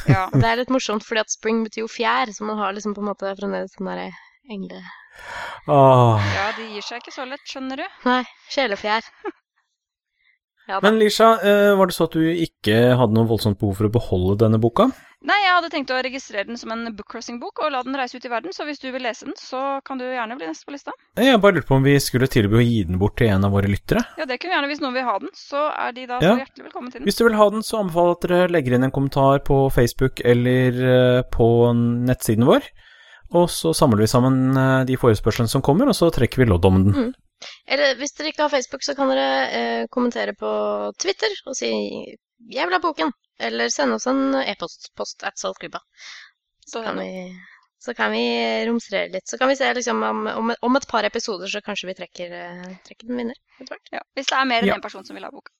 [0.07, 0.29] Ja.
[0.39, 3.03] Det er litt morsomt, fordi at spring betyr jo fjær, så man har liksom på
[3.03, 4.09] en måte fremdeles den derre
[4.49, 4.81] engle...
[5.67, 6.23] Åh.
[6.33, 7.99] ja, de gir seg ikke så lett, skjønner du.
[8.07, 9.05] Nei, sjelefjær.
[10.71, 10.79] Ja.
[10.83, 13.93] Men Lisha, eh, var det så at du ikke hadde noe voldsomt behov for å
[13.93, 14.89] beholde denne boka?
[15.21, 18.23] Nei, jeg hadde tenkt å registrere den som en bookcrossing-bok og la den reise ut
[18.25, 20.73] i verden, så hvis du vil lese den, så kan du gjerne bli neste på
[20.73, 20.95] lista.
[21.19, 23.53] Jeg bare lurte på om vi skulle tilby å gi den bort til en av
[23.53, 24.01] våre lyttere.
[24.17, 26.31] Ja, det kunne vi gjerne hvis noen vil ha den, så er de da Ja.
[26.33, 27.05] så hjertelig velkommen til den.
[27.05, 29.59] Hvis du vil ha den, så anbefaler jeg at dere legger inn en kommentar på
[29.77, 31.49] Facebook eller eh, på
[32.09, 32.65] nettsiden vår.
[33.37, 36.65] Og så samler vi sammen eh, de forespørslene som kommer, og så trekker vi lodd
[36.65, 37.13] om den.
[37.67, 40.51] Eller hvis dere ikke har Facebook, så kan dere eh, kommentere på
[41.01, 45.79] Twitter og si 'jeg vil ha boken', eller sende oss en e-post post at saltklubba.
[46.67, 47.09] Så kan vi
[47.81, 48.21] så kan vi
[48.69, 49.27] romstrere litt.
[49.27, 52.31] Så kan vi se liksom om, om, om et par episoder så kanskje vi trekker,
[52.37, 53.89] eh, trekker den vinner etter hvert.
[53.95, 54.75] Ja, hvis det er mer enn Ja.
[54.77, 55.51] én person som vil ha boka.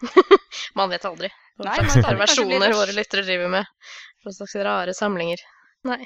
[0.78, 3.66] Man vet aldri hva slags versjoner våre lyttere driver med.
[4.24, 5.42] Hva slags rare samlinger.
[5.88, 5.98] Nei.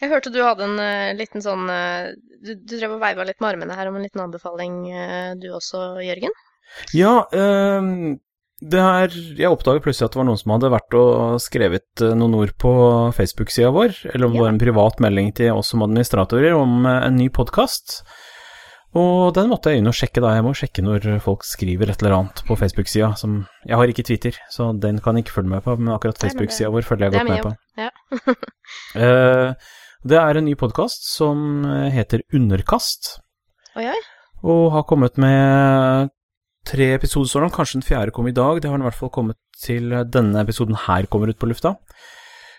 [0.00, 2.10] Jeg hørte du hadde en uh, liten sånn uh,
[2.40, 5.50] du, du drev og veiva litt med armene her om en liten anbefaling, uh, du
[5.52, 6.32] også, Jørgen?
[6.94, 8.20] Ja, ehm,
[8.62, 12.36] det er Jeg oppdaget plutselig at det var noen som hadde vært og skrevet noen
[12.38, 12.72] ord på
[13.16, 14.44] Facebook-sida vår, eller om det Ja.
[14.44, 18.04] var en privat melding til oss som administratorer, om en ny podkast.
[18.94, 20.32] Og den måtte jeg inn og sjekke, da.
[20.34, 23.12] Jeg må sjekke når folk skriver et eller annet på Facebook-sida.
[23.16, 26.18] som Jeg har ikke Twitter, så den kan jeg ikke følge med på, men akkurat
[26.18, 27.52] Facebook-sida vår følger jeg godt med på.
[27.78, 29.54] Ja.
[30.00, 33.20] Eh, det er en ny podkast som eh, heter Underkast
[33.76, 34.00] Oi, oi.
[34.42, 36.10] og har kommet med
[36.66, 37.54] tre episoder så langt.
[37.54, 38.60] Kanskje den fjerde kom i dag.
[38.60, 41.76] Det har den i hvert fall kommet til denne episoden her kommer ut på lufta.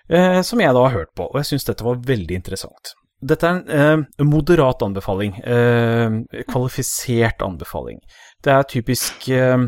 [0.10, 2.96] Eh, som jeg da har hørt på, og jeg syns dette var veldig interessant.
[3.22, 5.38] Dette er en eh, moderat anbefaling.
[5.44, 8.02] Eh, kvalifisert anbefaling.
[8.42, 9.68] Det er typisk eh,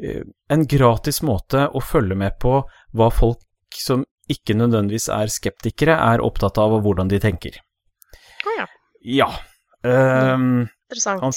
[0.00, 2.62] eh, en gratis måte å følge med på
[2.96, 3.42] hva folk
[3.76, 7.58] som ikke nødvendigvis er skeptikere, er opptatt av, hvordan de tenker.
[8.44, 8.66] Å ja.
[9.04, 9.28] Ja.
[9.84, 11.20] ehm, Interessant.
[11.24, 11.32] Han-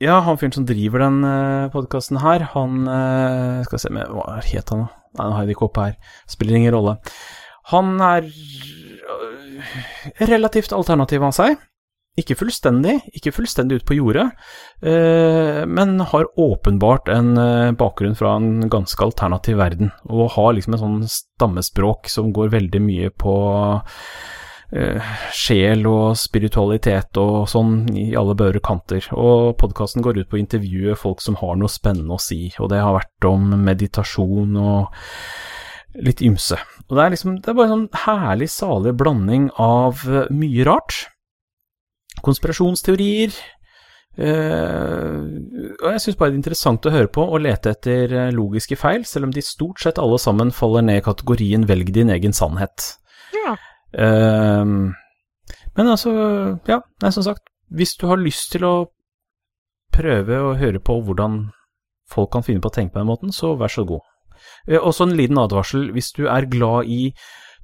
[0.00, 4.08] ja, han fyren som driver den uh, podkasten her, han uh, Skal vi se med,
[4.08, 5.02] Hva het han, da?
[5.18, 5.96] Nei, nå har jeg det ikke oppe her.
[6.30, 6.94] Spiller ingen rolle.
[7.72, 9.74] Han er øh,
[10.30, 11.56] relativt alternativ av seg.
[12.18, 14.26] Ikke fullstendig, ikke fullstendig ut på jordet,
[14.82, 20.74] eh, men har åpenbart en eh, bakgrunn fra en ganske alternativ verden, og har liksom
[20.74, 23.34] en sånn stammespråk som går veldig mye på
[24.74, 29.06] eh, sjel og spiritualitet og sånn i alle bører kanter.
[29.14, 32.72] Og podkasten går ut på å intervjue folk som har noe spennende å si, og
[32.74, 34.90] det har vært om meditasjon og
[36.02, 36.58] litt ymse.
[36.88, 40.02] Og det er liksom, det er bare en sånn herlig, salig blanding av
[40.34, 41.06] mye rart
[42.24, 43.34] konspirasjonsteorier.
[44.20, 45.22] Uh,
[45.80, 48.76] og jeg syns bare det er interessant å høre på og lete etter eh, logiske
[48.76, 52.34] feil, selv om de stort sett alle sammen faller ned i kategorien 'velg din egen
[52.36, 52.96] sannhet'.
[53.38, 53.54] Ja.
[53.94, 54.90] Uh,
[55.78, 56.12] men altså,
[56.68, 58.74] ja, nei, som sagt, hvis du har lyst til å
[59.94, 61.46] prøve å høre på hvordan
[62.10, 64.02] folk kan finne på å tenke på den måten, så vær så god.
[64.66, 67.14] Uh, også en liten advarsel, hvis du er glad i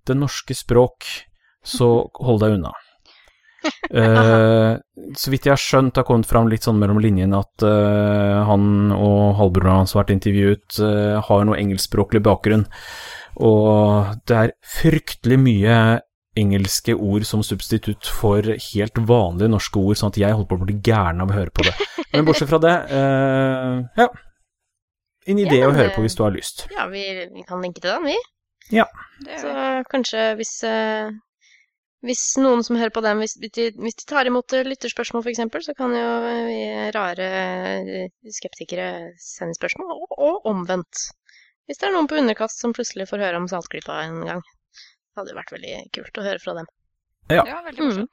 [0.07, 1.05] det norske språk,
[1.66, 2.73] så hold deg unna.
[3.87, 4.79] Uh,
[5.16, 8.42] så vidt jeg har skjønt, det har kommet fram litt sånn mellom linjene at uh,
[8.48, 12.66] han og halvbroren hans har vært intervjuet, uh, har noe engelskspråklig bakgrunn.
[13.46, 15.79] Og det er fryktelig mye
[16.37, 20.66] engelske ord som substitutt for helt vanlige norske ord, sånn at jeg holdt på å
[20.66, 21.74] bli gæren av å høre på det.
[22.12, 22.76] Men bortsett fra det,
[23.96, 24.09] ja.
[25.26, 26.66] En idé Ja, å høre på hvis du har lyst.
[26.70, 27.02] Ja, vi,
[27.33, 28.18] vi kan linke til den, vi.
[28.76, 28.85] Ja.
[29.40, 29.50] Så
[29.90, 30.52] kanskje hvis,
[32.04, 35.24] hvis noen som hører på den, hvis, hvis, de, hvis de tar imot eh, lytterspørsmål
[35.24, 36.59] f.eks., så kan jo eh, vi
[36.94, 37.28] rare
[37.80, 41.06] eh, skeptikere sende spørsmål, og, og omvendt.
[41.66, 44.44] Hvis det er noen på underkast som plutselig får høre om Saltklypa en gang.
[44.76, 46.68] Det hadde jo vært veldig kult å høre fra dem.
[47.32, 47.42] Ja.
[47.48, 48.06] ja, veldig Mm.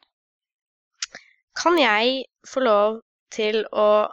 [1.54, 2.96] Kan jeg få lov
[3.30, 4.08] til å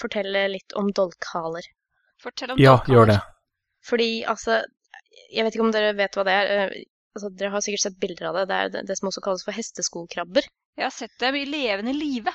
[0.00, 1.66] fortelle litt om dolkhaler?
[2.22, 2.94] Fortell om Ja, dolkhaler.
[2.94, 3.18] gjør det.
[3.84, 4.62] Fordi altså
[5.30, 6.72] Jeg vet ikke om dere vet hva det er.
[7.16, 8.46] Altså, dere har sikkert sett bilder av det.
[8.50, 10.46] Det er det, det som også kalles for hesteskolkrabber.
[10.78, 12.32] Jeg har sett dem i levende live.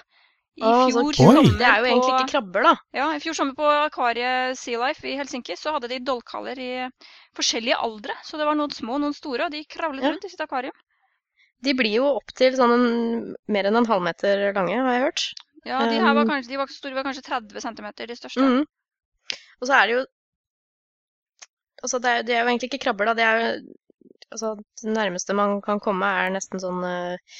[0.55, 1.17] I ah, fjor kult.
[1.19, 2.73] sommer Det er jo egentlig ikke krabber, da.
[2.95, 6.69] Ja, I fjor sommer på akvariet Sea Life i Helsinki så hadde de dolkaller i
[7.35, 8.15] forskjellige aldre.
[8.23, 10.13] Så det var noen små og noen store, og de kravlet Ja.
[10.13, 10.75] rundt i sitt akvarium.
[11.65, 15.25] De blir jo opptil sånn en, mer enn en halvmeter lange, har jeg hørt.
[15.65, 18.43] Ja, de her var Um, kanskje, de var store, var kanskje 30 cm, de største.
[18.43, 18.65] Mhm.
[19.59, 20.05] Og så er det jo
[21.83, 23.13] Altså, det er, det er jo egentlig ikke krabber, da.
[23.13, 23.75] Det er jo
[24.33, 27.35] Altså, det nærmeste man kan komme, er nesten sånn eh,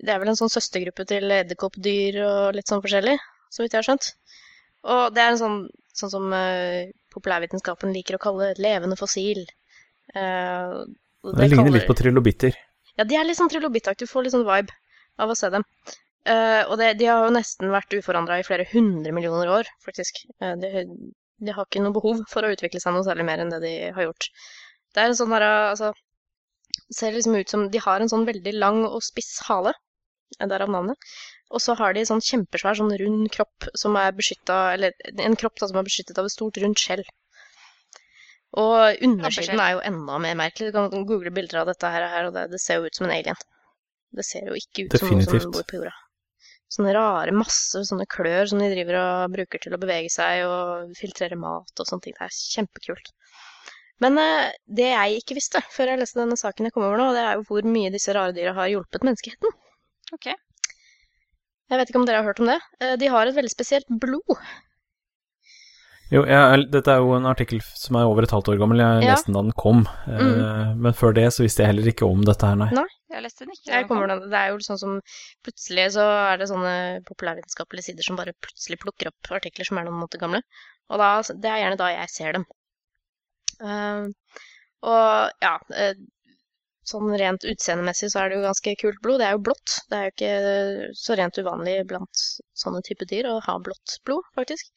[0.00, 3.18] Det er vel en sånn søstergruppe til edderkoppdyr og litt sånn forskjellig,
[3.52, 4.08] så vidt jeg har skjønt.
[4.88, 5.58] Og det er en sånn,
[5.92, 9.42] sånn som eh, populærvitenskapen liker å kalle levende fossil.
[10.14, 10.86] Uh,
[11.22, 12.56] det, Det ligner kaller- litt på trilobitter.
[12.96, 14.08] Ja, de er litt sånn trilobittaktige.
[14.08, 14.72] Du får litt sånn vibe
[15.20, 15.66] av å se dem.
[16.28, 20.24] Uh, og det, de har jo nesten vært uforandra i flere hundre millioner år, faktisk.
[20.40, 20.86] Uh, de,
[21.40, 23.74] de har ikke noe behov for å utvikle seg noe særlig mer enn det de
[23.96, 24.30] har gjort.
[24.94, 25.92] Det er en sånn derre Altså,
[26.88, 29.74] det ser liksom ut som De har en sånn veldig lang og spiss hale,
[30.38, 31.12] eh, derav navnet.
[31.50, 34.94] Og så har de sånn kjempesvær, sånn rund kropp som er beskytta Eller
[35.26, 37.04] en kropp da, som er beskyttet av et stort, rundt skjell.
[38.58, 40.70] Og undersiden er jo enda mer merkelig.
[40.70, 43.06] Du kan google bilder av dette her, her og det, det ser jo ut som
[43.06, 43.38] en alien.
[44.10, 45.92] Det ser jo ikke ut som noe som bor på jorda.
[46.70, 50.92] Sånne rare, masse sånne klør som de driver og bruker til å bevege seg og
[50.98, 52.14] filtrere mat og sånne ting.
[52.18, 53.10] Det er kjempekult.
[54.00, 57.10] Men eh, det jeg ikke visste før jeg leste denne saken jeg kom over nå,
[57.16, 59.52] det er jo hvor mye disse rare dyra har hjulpet menneskeheten.
[60.16, 60.30] Ok.
[61.70, 62.58] Jeg vet ikke om dere har hørt om det.
[62.80, 64.40] Eh, de har et veldig spesielt blod.
[66.10, 69.04] Jo, jeg, dette er jo en artikkel som er over et halvt år gammel, jeg
[69.04, 69.12] Ja.
[69.12, 69.84] leste den da den kom.
[70.10, 72.70] Eh, Men før det så visste jeg heller ikke om dette her, nei.
[72.74, 72.88] Nei.
[73.10, 73.70] Jeg leste den ikke.
[73.70, 75.00] Jeg kommer det er jo sånn som
[75.44, 79.84] plutselig så er det sånne populærvitenskapelige sider som bare plutselig plukker opp artikler som er
[79.86, 80.42] noen måneder gamle.
[80.90, 82.44] Og da, det er gjerne da jeg ser dem.
[83.60, 84.08] Eh,
[84.90, 85.94] og ja, eh,
[86.90, 89.20] sånn rent utseendemessig så er det jo ganske kult blod.
[89.20, 89.76] Det er jo blått.
[89.90, 92.24] Det er jo ikke så rent uvanlig blant
[92.62, 94.72] sånne type dyr å ha blått blod, faktisk.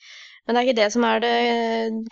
[0.46, 1.36] Men det er ikke det som er det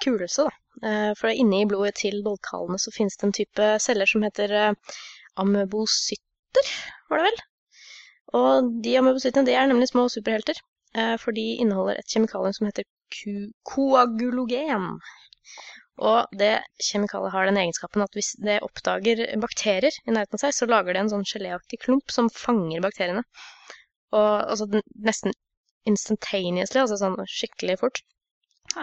[0.04, 0.58] kuleste, da.
[0.88, 4.98] Eh, For inni blodet til dolkhalene så finnes det en type celler som heter eh,
[5.44, 6.72] amøbocytter,
[7.12, 7.42] var det vel?
[8.40, 10.58] Og de amøbosyttene, det er nemlig små superhelter,
[10.96, 12.88] eh, for de inneholder et kjemikalium som heter
[13.68, 14.88] koagulogen.
[16.00, 20.56] Og det kjemikaliet har den egenskapen at hvis det oppdager bakterier i nærheten av seg,
[20.56, 23.24] så lager det en sånn geléaktig klump som fanger bakteriene.
[24.16, 25.36] Og altså nesten
[25.90, 28.02] instantaneously, altså sånn skikkelig fort.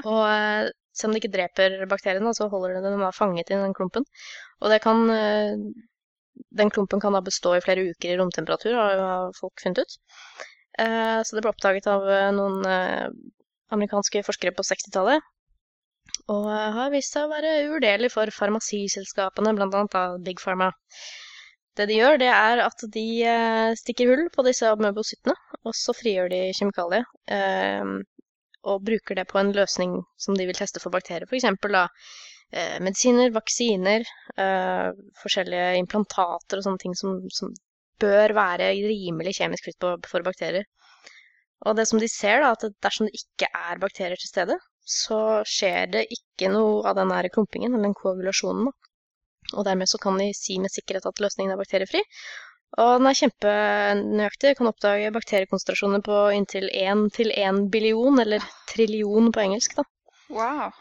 [0.05, 3.59] Og eh, selv om det ikke dreper bakteriene, så holder det dem da fanget i
[3.61, 4.07] den klumpen.
[4.63, 5.55] Og det kan eh,
[6.55, 9.97] Den klumpen kan da bestå i flere uker i romtemperatur, har folk funnet ut.
[10.79, 12.07] Eh, Så det ble oppdaget av
[12.37, 12.63] noen
[13.75, 15.25] amerikanske forskere på 60-tallet.
[16.33, 20.71] Og har vist seg å være uvurderlig for farmasiselskapene, annet Big Pharma.
[21.79, 25.95] Det de gjør, det er at de eh, stikker hull på disse amøbocyttene, og så
[25.95, 27.07] frigjør de kjemikalier.
[27.37, 27.93] Eh,
[28.69, 31.29] og bruker det på en løsning som de vil teste for bakterier.
[31.31, 31.47] F.eks.
[31.73, 31.85] da
[32.51, 34.05] eh, medisiner, vaksiner,
[34.37, 34.89] eh,
[35.23, 37.55] forskjellige implantater og sånne ting som, som
[38.03, 40.67] bør være rimelig kjemisk fritt for bakterier.
[41.67, 44.59] Og det som de ser, da, at dersom det ikke er bakterier til stede,
[44.89, 48.71] så skjer det ikke noe av den der klumpingen, eller den koagulasjonen.
[48.71, 48.93] Da.
[49.57, 52.03] Og dermed så kan de si med sikkerhet at løsningen er bakteriefri.
[52.77, 59.33] Og den er kjempenøyaktig, kan oppdage bakteriekonsentrasjoner på inntil 1 til 1 billion, eller trillion
[59.33, 59.87] på engelsk, da.
[60.29, 60.75] Wow.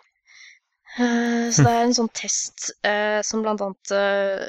[0.98, 4.44] Eh, så det er en sånn test eh, som blant annet eh,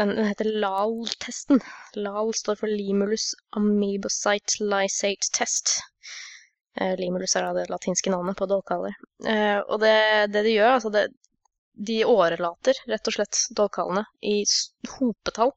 [0.00, 1.62] den, den heter LAL-testen.
[1.98, 5.78] LAL står for Limulus amoebocyte lysate test.
[6.78, 8.94] Eh, Limulus er det latinske navnet på dolkhaler.
[9.26, 9.94] Eh, og det,
[10.34, 11.06] det de gjør, altså det,
[11.90, 14.36] de årelater rett og slett dolkhalene i
[14.98, 15.52] hopetall.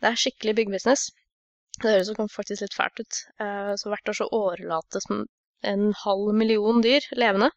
[0.00, 0.72] Det er skikkelig big.
[0.74, 3.20] Det høres jo faktisk litt fælt ut.
[3.42, 7.50] Eh, Så hvert år så årelates en halv million dyr levende.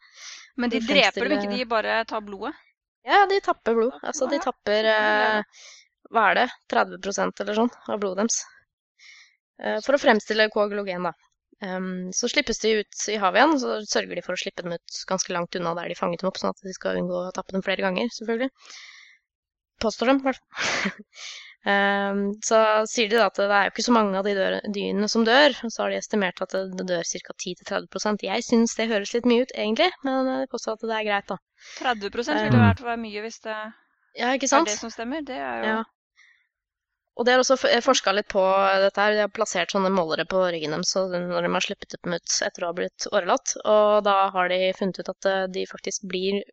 [0.57, 2.55] Men de de dreper dem ikke, de bare tar blodet.
[3.07, 3.93] Ja, de tapper blod.
[4.03, 4.87] Altså, de tapper
[6.11, 6.47] Hva er det?
[6.71, 8.41] 30% eller sånn av blodet deres.
[9.61, 11.13] Eh, for å fremstille koagulogen, da.
[11.65, 14.75] Em, så slippes de ut i havet igjen, så sørger de for å slippe dem
[14.77, 17.33] ut ganske langt unna der de fanget dem opp, sånn at de skal unngå å
[17.33, 18.51] tappe dem flere ganger, selvfølgelig.
[19.81, 20.93] Påstår de, i hvert fall.
[21.73, 24.59] um, så sier de da at det er jo ikke så mange av de dør,
[24.77, 27.37] dyrene som dør, og så har de estimert at det, det dør ca.
[27.45, 31.09] 10-30% Jeg syns det høres litt mye ut, egentlig, men de påstår at det er
[31.09, 31.41] greit, da.
[31.81, 33.57] 30% ville Um, vært for mye hvis det
[34.17, 35.25] Ja, ikke er det som stemmer.
[35.25, 35.83] Det er jo Ja.
[37.17, 38.41] Og de har også forska litt på
[38.83, 39.15] dette her.
[39.15, 42.63] De har plassert sånne målere på ryggen deres når de har sluppet dem ut etter
[42.65, 43.55] å ha blitt årelatt.
[43.65, 46.43] Og da har de funnet ut at eh, de faktisk blir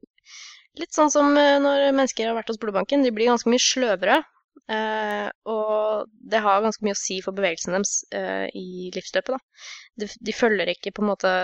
[0.81, 3.05] litt sånn som eh, når mennesker har vært hos blodbanken.
[3.05, 4.23] De blir ganske mye sløvere.
[4.73, 9.37] eh, og det har ganske mye å si for bevegelsen deres eh, i livsløpet.
[9.37, 9.69] Da.
[10.01, 11.35] De, de følger ikke på en måte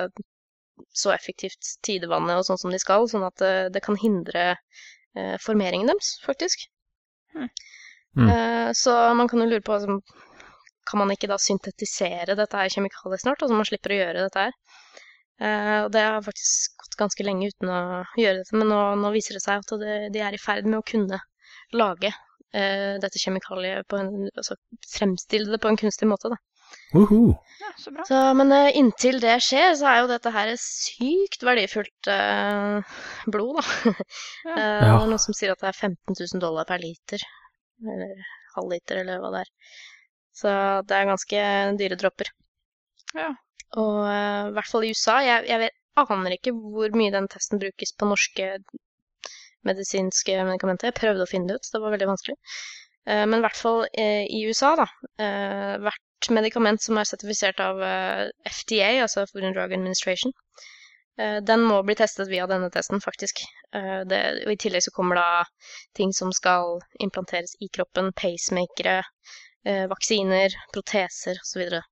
[0.97, 5.93] så effektivt tidevannet og sånn som de skal, sånn at det, kan hindre eh, formeringen
[5.93, 6.71] deres, faktisk.
[8.19, 8.29] Mm.
[8.29, 10.01] Eh, Så man kan jo lure på altså,
[10.91, 14.47] Kan man ikke da syntetisere dette her kjemikaliet snart, altså man slipper å gjøre dette
[14.49, 14.55] her?
[15.41, 17.81] Eh, og det har faktisk gått ganske lenge uten å
[18.19, 20.81] gjøre dette, men nå, nå viser det seg at det, de er i ferd med
[20.81, 21.21] å kunne
[21.79, 24.57] lage eh, dette kjemikaliet på en Altså
[24.91, 26.41] fremstille det på en kunstig måte, da.
[26.95, 27.33] Uhu.
[27.63, 28.05] Ja, så bra.
[28.07, 32.97] Så, men inntil det skjer, så er jo dette her sykt verdifullt eh,
[33.31, 33.65] blod, da.
[34.51, 34.55] Ja.
[34.57, 37.23] Eh, Det er noen som sier at det er 15 000 dollar per liter.
[37.81, 38.21] Eller
[38.57, 39.53] halvliter, eller hva det er.
[40.41, 40.51] Så
[40.89, 41.45] det er ganske
[41.81, 42.33] dyre dråper.
[43.17, 43.31] Ja.
[43.79, 45.21] Og eh, i hvert fall i USA.
[45.25, 48.53] Jeg, jeg vet, aner ikke hvor mye den testen brukes på norske
[49.69, 50.89] medisinske medikamenter.
[50.89, 52.37] Jeg prøvde å finne det ut, så det var veldig vanskelig.
[53.07, 54.89] Eh, men i hvert fall eh, i USA, da.
[55.85, 57.81] hvert medikament som er sertifisert av
[58.45, 60.35] FDA, altså Food and Drug Administration,
[61.19, 63.43] den må bli testet via denne testen, faktisk.
[63.75, 65.27] Eh, det, og I tillegg så kommer da
[65.97, 69.03] ting som skal implanteres i kroppen, pacemakere,
[69.65, 71.53] eh, vaksiner, proteser osv.
[71.53, 71.83] Så, videre.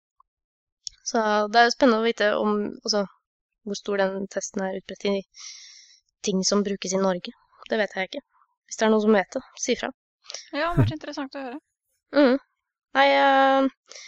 [1.11, 3.05] så det er jo spennende å vite om altså,
[3.69, 5.17] hvor stor den testen er utbredt i
[6.27, 7.35] ting som brukes i Norge.
[7.71, 8.25] Det vet jeg ikke.
[8.67, 9.91] Hvis det er noen som vet det, si fra.
[10.53, 11.59] Ja, det har vært interessant å høre.
[12.17, 12.39] Mm.
[12.99, 13.99] Nei, eh,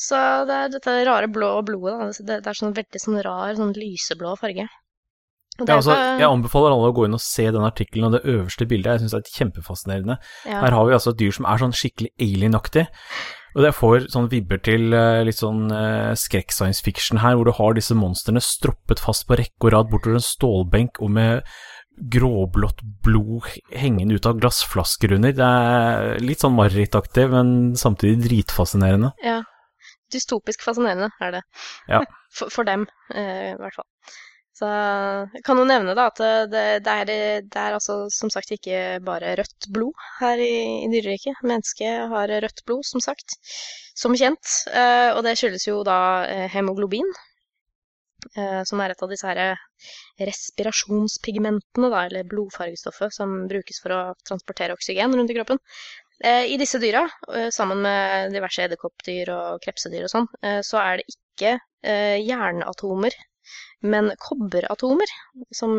[0.00, 2.20] så det er dette rare blå blodet.
[2.24, 2.38] Da.
[2.40, 4.68] Det, er sånn veldig sånn rar, sånn lyseblå farge.
[5.60, 8.08] Og det Ja, er altså, jeg anbefaler alle å gå inn og se den artikkelen
[8.08, 8.94] og det øverste bildet.
[8.94, 10.16] Jeg syns det er kjempefascinerende.
[10.48, 10.62] ja.
[10.64, 12.86] Her har vi altså et dyr som er sånn skikkelig alien-aktig.
[13.58, 17.52] Og det får sånn vibber til eh, litt sånn uh, skrekk-science fiction her, hvor du
[17.58, 21.50] har disse monstrene stroppet fast på rekke og rad bortover en stålbenk og med
[22.14, 23.44] gråblått blod
[23.76, 25.34] hengende ut av glassflasker under.
[25.36, 29.12] Det er litt sånn marerittaktig, men samtidig dritfascinerende.
[29.26, 29.42] Ja.
[30.12, 31.44] Dystopisk fascinerende er det.
[31.90, 32.02] Ja.
[32.36, 33.88] For, for dem, eh, i hvert fall.
[34.60, 36.20] Så jeg kan jo nevne da at
[36.52, 37.08] det, det, er,
[37.42, 41.40] det er altså som sagt ikke bare rødt blod her i, i dyreriket.
[41.42, 43.38] Mennesket har rødt blod, som sagt.
[43.96, 44.52] Som kjent.
[44.68, 45.98] Eh, og det skyldes jo da
[46.28, 47.08] eh, hemoglobin.
[48.36, 49.56] Eh, som er et av disse her
[50.28, 55.60] respirasjonspigmentene, da, eller blodfargestoffet, som brukes for å transportere oksygen rundt i kroppen.
[56.24, 60.80] Eh, I disse dyra, eh, sammen med diverse edderkoppdyr og krepsedyr og sånn, eh, så
[60.82, 63.14] er det ikke jernatomer,
[63.88, 65.08] men kobberatomer
[65.56, 65.78] som,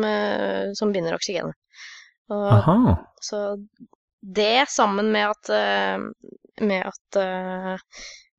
[0.74, 1.54] som binder oksygenet.
[2.26, 2.96] Og, Aha.
[3.22, 3.42] så
[4.18, 5.52] det sammen med at,
[6.58, 7.20] med at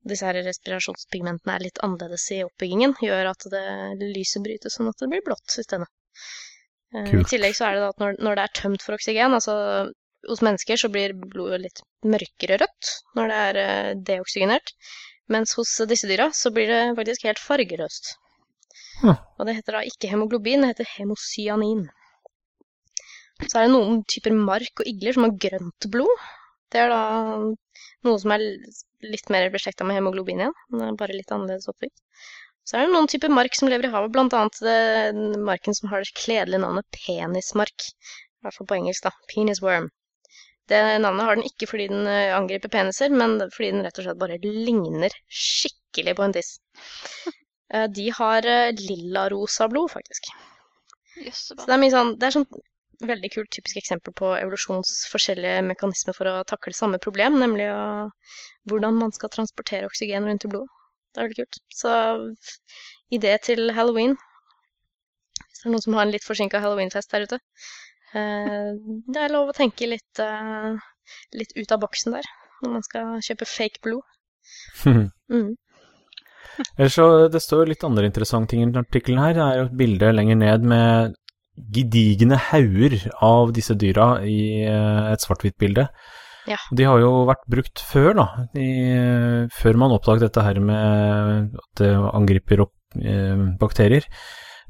[0.04, 5.00] disse her respirasjonspigmentene er litt annerledes i oppbyggingen, gjør at det lyset brytes sånn at
[5.00, 5.88] det blir blått i stedet.
[6.92, 7.22] Kult.
[7.24, 9.56] I tillegg så er det da at når, når det er tømt for oksygen, altså
[10.30, 14.76] hos mennesker så blir blodet litt mørkere rødt når det er eh, deoksygenert.
[15.32, 18.16] Mens hos disse dyra så blir det faktisk helt fargeløst.
[19.02, 19.16] Hm.
[19.40, 21.86] Og det heter da ikke hemoglobin, det heter hemocyanin.
[23.44, 26.28] Så er det noen typer mark og igler som har grønt blod.
[26.72, 27.02] Det er da
[28.08, 28.44] noe som er
[29.04, 30.56] litt mer beslekta med hemoglobin igjen.
[30.72, 31.96] Det er bare litt annerledes oppbygd.
[32.64, 36.16] Så er det noen typer mark som lever i havet, annet marken som har det
[36.16, 37.90] kledelige navnet penismark.
[38.40, 39.12] I hvert fall på engelsk, da.
[39.32, 39.90] Penis worm.
[40.72, 44.06] Det navnet har den ikke fordi den eh, angriper peniser, men fordi den rett og
[44.08, 46.58] slett bare ligner skikkelig på en tiss.
[47.74, 50.28] Eh, De har eh, lilla-rosa blod, faktisk.
[51.34, 52.46] Så det er mye sånn Det er sånn
[53.10, 57.80] veldig kult typisk eksempel på evolusjons forskjellige mekanismer for å takle samme problem, nemlig å,
[58.70, 60.70] hvordan man skal transportere oksygen rundt i blodet.
[61.16, 61.60] Det er veldig kult.
[61.82, 61.96] Så
[63.18, 64.16] idé til halloween.
[65.40, 67.40] Hvis det er noen som har en litt forsinka halloweenfest der ute.
[68.14, 68.70] Eh,
[69.10, 70.78] det er lov å tenke litt, eh,
[71.34, 72.30] litt ut av boksen der,
[72.62, 74.04] når man skal kjøpe fake blod.
[75.34, 75.56] Mm.
[76.92, 79.32] Så, det står litt andre interessante ting i denne artikkelen her.
[79.34, 81.16] Det er jo et bilde lenger ned med
[81.74, 85.88] gedigne hauger av disse dyra i eh, et svart-hvitt-bilde.
[86.50, 86.60] Ja.
[86.76, 88.28] De har jo vært brukt før, da.
[88.60, 88.70] I,
[89.56, 94.06] før man oppdaget dette her med at det angriper opp, eh, bakterier.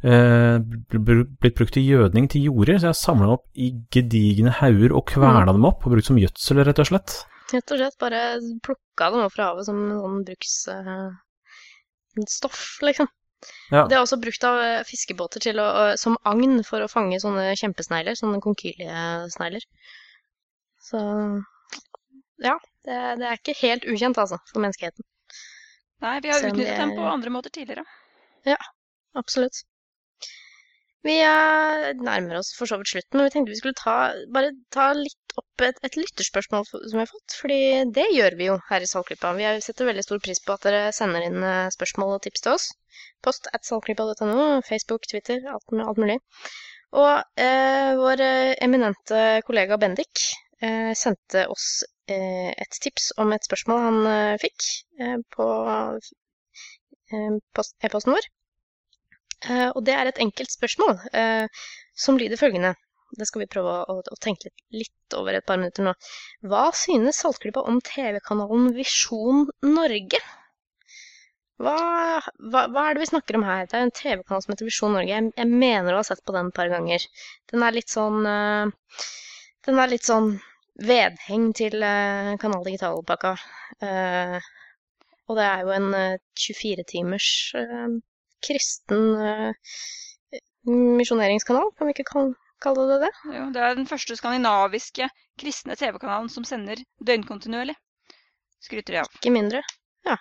[0.03, 3.69] Eh, bl- bl- blitt brukt til gjødning til jorder, så jeg har samla opp i
[3.93, 7.09] gedigne hauger og kverna dem opp og brukt som gjødsel, rett og slett.
[7.53, 8.19] Rett og slett bare
[8.65, 13.07] plukka dem opp fra havet som sånn bruksstoff, liksom.
[13.71, 13.85] Ja.
[13.87, 15.65] Det er også brukt av eh, fiskebåter til å,
[15.99, 19.63] som agn for å fange sånne kjempesnegler, sånne konkyliesnegler.
[20.83, 20.97] Så
[22.43, 25.03] ja, det, det er ikke helt ukjent, altså, for menneskeheten.
[26.03, 27.83] Nei, vi har utnyttet dem på andre måter tidligere.
[28.47, 28.59] Ja,
[29.15, 29.63] Absolutt.
[31.07, 33.95] Vi eh, nærmer oss for så vidt slutten, men vi tenkte vi skulle ta,
[34.35, 37.35] bare ta litt opp et, et lytterspørsmål som vi har fått.
[37.41, 37.57] Fordi
[37.97, 39.33] det gjør vi jo her i Saltklypa.
[39.39, 42.45] Vi er- setter veldig stor pris på at dere sender inn eh, spørsmål og tips
[42.45, 42.69] til oss.
[43.25, 46.19] Post at saltklypa.no, Facebook, Twitter, alt, alt mulig.
[47.03, 50.23] Og eh, vår eh, eminente kollega Bendik
[50.61, 51.67] eh, sendte oss
[52.07, 54.69] eh, et tips om et spørsmål han fikk
[55.35, 55.47] på
[57.13, 58.32] e-posten vår.
[59.49, 61.63] Eh, og det er et enkelt spørsmål eh,
[62.05, 62.73] som lyder følgende.
[63.13, 65.93] Det skal vi prøve å, å tenke litt, litt over et par minutter nå.
[66.49, 70.21] Hva synes Saltklypa om TV-kanalen Visjon Norge?
[71.61, 71.75] Hva,
[72.49, 73.67] hva, hva er det vi snakker om her?
[73.69, 75.11] Det er en TV-kanal som heter Visjon Norge.
[75.13, 77.05] Jeg, jeg mener å ha sett på den et par ganger.
[77.53, 78.97] Den er litt sånn uh,
[79.63, 80.33] Den er litt sånn
[80.81, 83.37] vedheng til uh, Kanal Digital-pakka.
[83.83, 84.41] Uh,
[85.29, 87.27] og det er jo en eh, 24-timers
[87.59, 87.93] eh,
[88.43, 89.75] kristen eh,
[90.69, 93.11] misjoneringskanal, kan vi ikke kal- kalle det det?
[93.35, 95.09] Jo, det er den første skandinaviske
[95.41, 97.75] kristne TV-kanalen som sender døgnkontinuerlig.
[98.63, 99.09] Skryter de av.
[99.19, 99.63] Ikke mindre.
[100.07, 100.15] Ja.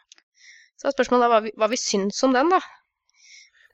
[0.81, 2.59] Så er spørsmålet da hva vi, hva vi syns om den, da.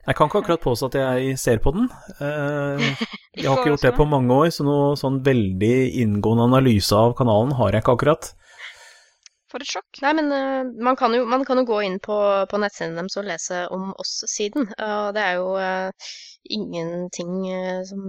[0.07, 1.89] Jeg kan ikke akkurat påstå at jeg ser på den.
[2.21, 2.85] Eh,
[3.39, 5.73] jeg har ikke gjort det på mange år, så noe sånn veldig
[6.03, 8.29] inngående analyse av kanalen har jeg ikke akkurat.
[9.49, 9.99] For et sjokk.
[10.03, 12.15] Nei, men uh, man, kan jo, man kan jo gå inn på,
[12.49, 14.69] på nettsiden deres og lese om oss-siden.
[14.77, 16.09] Og det er jo uh,
[16.45, 18.03] ingenting uh, som,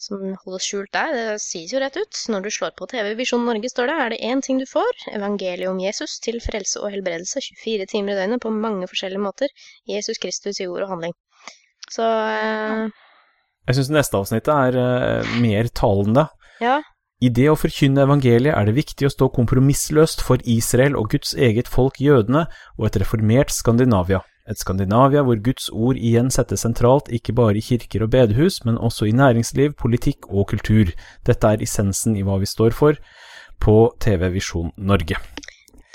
[0.00, 1.12] som holdes skjult der.
[1.12, 2.22] Det sies jo rett ut.
[2.32, 5.04] Når du slår på TV Visjon Norge, står det, er det én ting du får.
[5.12, 9.52] Evangeliet om Jesus til frelse og helbredelse 24 timer i døgnet på mange forskjellige måter.
[9.84, 11.16] Jesus Kristus i ord og handling.
[11.92, 12.08] Så
[13.68, 14.80] Jeg syns neste avsnitt er
[15.44, 16.30] mer talende.
[16.64, 16.80] ja.
[17.16, 21.32] I det å forkynne evangeliet er det viktig å stå kompromissløst for Israel og Guds
[21.32, 22.42] eget folk jødene
[22.76, 24.20] og et reformert Skandinavia.
[24.46, 28.76] Et Skandinavia hvor Guds ord igjen settes sentralt ikke bare i kirker og bedehus, men
[28.76, 30.92] også i næringsliv, politikk og kultur.
[31.24, 33.00] Dette er essensen i hva vi står for
[33.64, 35.16] på TV Visjon Norge.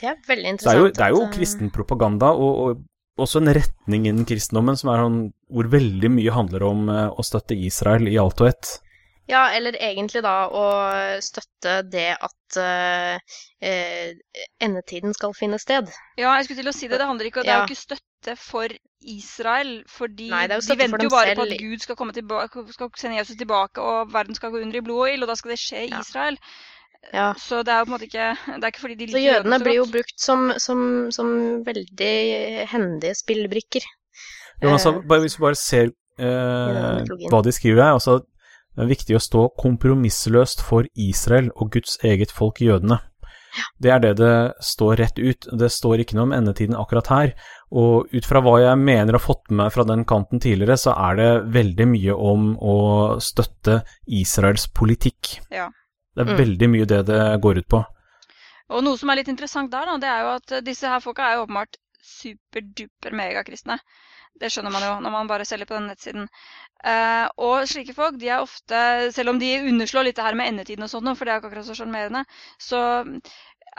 [0.02, 3.22] Det er veldig Det er jo, det er jo at, eh, kristen propaganda, og, og
[3.22, 7.22] også en retning innen kristendommen som er sånn, hvor veldig mye handler om eh, å
[7.22, 8.80] støtte Israel i alt og ett.
[9.32, 10.64] Ja, eller egentlig da å
[11.24, 14.10] støtte det at eh, eh,
[14.60, 15.88] endetiden skal finne sted.
[16.20, 17.00] Ja, jeg skulle til å si det.
[17.00, 17.62] Det handler ikke, det er Ja.
[17.64, 18.68] jo ikke støtte for
[19.02, 22.92] Israel, fordi Nei, de venter jo bare bare på at Gud skal, komme tilbake, skal
[23.00, 25.56] sende Jesus tilbake, og verden skal gå under i blod og ild, og da skal
[25.56, 26.02] det skje i Ja.
[26.04, 26.38] Israel.
[27.14, 27.32] Ja.
[27.34, 29.34] Så det er jo på en måte ikke Det er ikke fordi de Så liker
[29.34, 31.32] jødene så blir jo brukt som, som, som
[31.66, 33.88] veldig hendige spillbrikker.
[34.62, 35.90] Jo, altså, bare, hvis du bare ser
[36.22, 37.02] eh,
[37.32, 38.20] hva de skriver her, altså
[38.76, 43.00] det er viktig å stå kompromissløst for Israel og Guds eget folk jødene.
[43.84, 45.48] Det er det det står rett ut.
[45.60, 47.34] Det står ikke noe om endetiden akkurat her.
[47.76, 50.94] Og ut fra hva jeg mener har fått med meg fra den kanten tidligere, så
[50.96, 52.76] er det veldig mye om å
[53.20, 55.42] støtte Israels politikk.
[55.52, 55.68] Ja.
[56.16, 56.38] Det er Mm.
[56.40, 57.84] veldig mye det det går ut på.
[58.70, 61.22] Og noe som er litt interessant der, da, det er jo at disse her folka
[61.28, 63.80] er jo åpenbart superduper megakristne.
[64.40, 66.28] Det skjønner man jo når man bare selger på den nettsiden.
[66.82, 68.78] Eh, og slike folk, de er ofte,
[69.14, 71.52] selv om de underslår litt det her med endetiden og sånn, for det er ikke
[71.52, 72.24] akkurat så sjarmerende,
[72.58, 72.80] så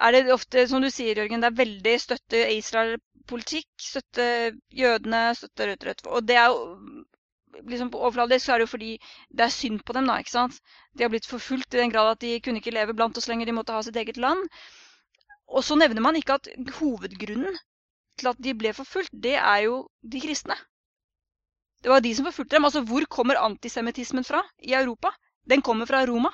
[0.06, 4.26] er det ofte, som du sier, Jørgen, det er veldig støtte Israel-politikk, støtte
[4.70, 6.06] jødene, støtte Rødt Rødt.
[6.14, 6.54] Og det er
[7.68, 8.92] liksom overfladisk så er det jo fordi
[9.30, 10.16] det er synd på dem, da.
[10.22, 10.62] ikke sant?
[10.96, 13.50] De har blitt forfulgt i den grad at de kunne ikke leve blant oss lenger,
[13.50, 14.46] de måtte ha sitt eget land.
[15.52, 16.48] Og så nevner man ikke at
[16.78, 17.58] hovedgrunnen
[18.18, 20.56] til at de ble forfulgt, det er jo de kristne.
[21.82, 22.64] Det var de som forfulgte dem.
[22.64, 25.10] Altså, hvor kommer antisemittismen fra i Europa?
[25.46, 26.30] Den kommer fra Roma.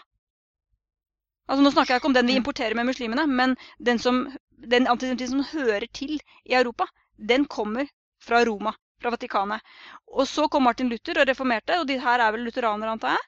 [1.49, 4.86] Altså, nå snakker jeg ikke om den vi importerer med muslimene, men den, som, den
[4.86, 6.86] antisemittismen som hører til i Europa,
[7.16, 7.88] den kommer
[8.20, 9.64] fra Roma, fra Vatikanet.
[10.12, 13.24] Og så kom Martin Luther og reformerte, og de her er vel lutheranere, antar jeg.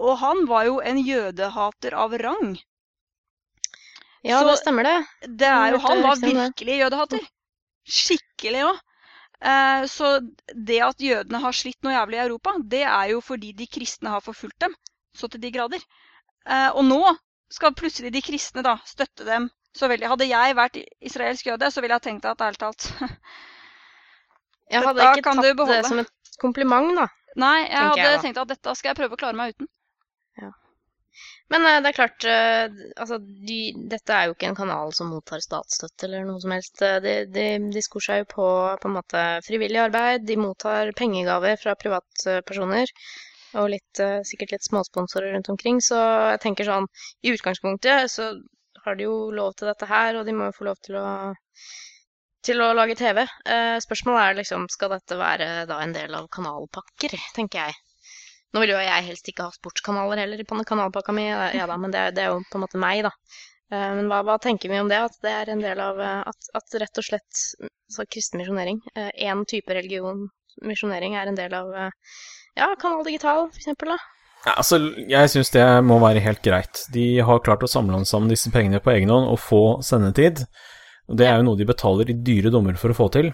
[0.00, 2.58] Og han var jo en jødehater av rang.
[4.26, 4.96] Ja, Så- det stemmer det.
[5.38, 6.50] Det er jo, han var rykter om det.
[6.50, 7.28] virkelig jødehater.
[7.86, 8.78] Skikkelig òg.
[9.40, 10.18] Eh, så
[10.52, 14.12] det at jødene har slitt noe jævlig i Europa, det er jo fordi de kristne
[14.12, 14.74] har forfulgt dem
[15.16, 15.82] så til de grader.
[16.46, 17.00] Eh, og nå
[17.50, 20.08] skal plutselig de kristne da støtte dem så veldig.
[20.12, 22.90] Hadde jeg vært israelsk jøde, så ville jeg tenkt at ærlig talt
[24.70, 27.08] Jeg hadde ikke tatt det som et kompliment, da.
[27.40, 29.70] Nei, jeg hadde jeg tenkt at dette skal jeg prøve å klare meg uten.
[31.52, 33.58] Men uh, det er klart, uh, altså, de,
[33.92, 36.82] dette er jo ikke en kanal som mottar statsstøtte eller noe som helst.
[36.86, 38.46] Eh, De, de, de skor seg jo på
[38.82, 40.24] på en måte frivillig arbeid.
[40.28, 42.94] De mottar pengegaver fra privatpersoner.
[43.60, 45.82] Og litt, uh, sikkert litt småsponsorer rundt omkring.
[45.84, 45.98] Så
[46.34, 46.88] jeg tenker sånn,
[47.26, 48.30] i utgangspunktet så
[48.84, 51.06] har de jo lov til dette her, og de må jo få lov til å
[52.48, 53.26] til å lage TV.
[53.84, 57.76] Spørsmålet er liksom, skal dette være da en del av kanalpakker, tenker jeg.
[58.54, 61.92] Nå vil jo jeg helst ikke ha sportskanaler heller den kanalpakka mi, ja da, men
[61.94, 63.12] det, er- det er jo på en måte meg, da.
[63.70, 64.98] Eh, Men hva, hva tenker vi om det?
[64.98, 67.42] At det er en del av eh, At, at rett og slett
[67.90, 70.28] så kristen misjonering, én type religion,
[70.66, 71.90] misjonering, er en del av eh,
[72.58, 73.98] ja, Kanal Digital, for eksempel, da.
[74.46, 74.78] Ja, altså,
[75.10, 76.84] jeg syns det må være helt greit.
[76.94, 80.44] De har klart å samle sammen disse pengene på egen hånd og få sendetid.
[81.10, 83.30] Det er jo noe de betaler i dyre dommer for å få til.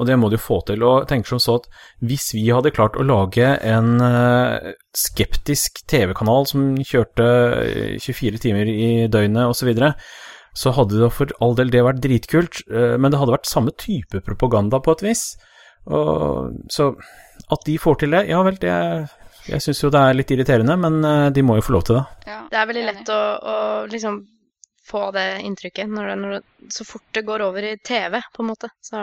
[0.00, 0.82] Og det må de jo få til.
[0.86, 1.68] Og tenker som så at
[2.00, 7.28] hvis vi hadde klart å lage en eh, skeptisk TV-kanal som kjørte
[7.60, 9.92] eh, 24 timer i døgnet osv., så, videre,
[10.56, 13.76] så hadde det for all del det vært dritkult, eh, men det hadde vært samme
[13.76, 15.24] type propaganda på et vis.
[15.90, 16.94] Og, så
[17.50, 18.74] at de får til det, ja vel, det
[19.48, 22.00] Jeg syns jo det er litt irriterende, men eh, de må jo få lov til
[22.00, 22.04] det.
[22.28, 23.56] Ja, Det er veldig lett å, å
[23.90, 24.20] liksom
[24.90, 26.42] få det inntrykket når det, når det,
[26.74, 28.70] så fort det går over i TV, på en måte.
[28.84, 29.00] Så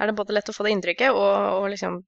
[0.00, 2.02] er det både lett å få det inntrykket og, og liksom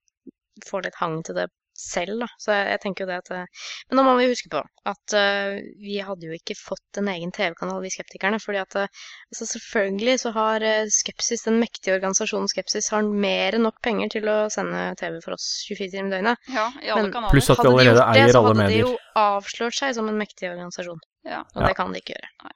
[0.66, 1.48] få litt hang til det
[1.80, 2.26] selv, da.
[2.36, 4.60] Så jeg, jeg tenker jo det at eh, Men nå må vi huske på
[4.90, 8.40] at uh, vi hadde jo ikke fått en egen TV-kanal, vi skeptikerne.
[8.42, 13.56] fordi at uh, altså selvfølgelig så har uh, Skepsis, den mektige organisasjonen Skepsis, har mer
[13.56, 16.48] enn nok penger til å sende TV for oss 24 timer i døgnet.
[16.52, 17.36] Ja, i alle Men kanaler.
[17.36, 18.64] Pluss at vi Hadde de allerede gjort det, eier så medier.
[18.64, 21.04] hadde de jo avslørt seg som en mektig organisasjon.
[21.28, 21.44] Ja.
[21.54, 21.68] Og Ja.
[21.70, 22.50] det kan de ikke gjøre.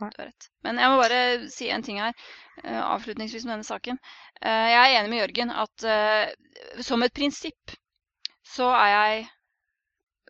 [0.00, 0.48] Du har rett.
[0.64, 1.20] Men jeg må bare
[1.52, 2.14] si en ting her,
[2.64, 3.98] eh, avslutningsvis med denne saken.
[4.40, 6.32] Eh, jeg er enig med Jørgen at eh,
[6.86, 7.76] som et prinsipp
[8.56, 9.28] så er jeg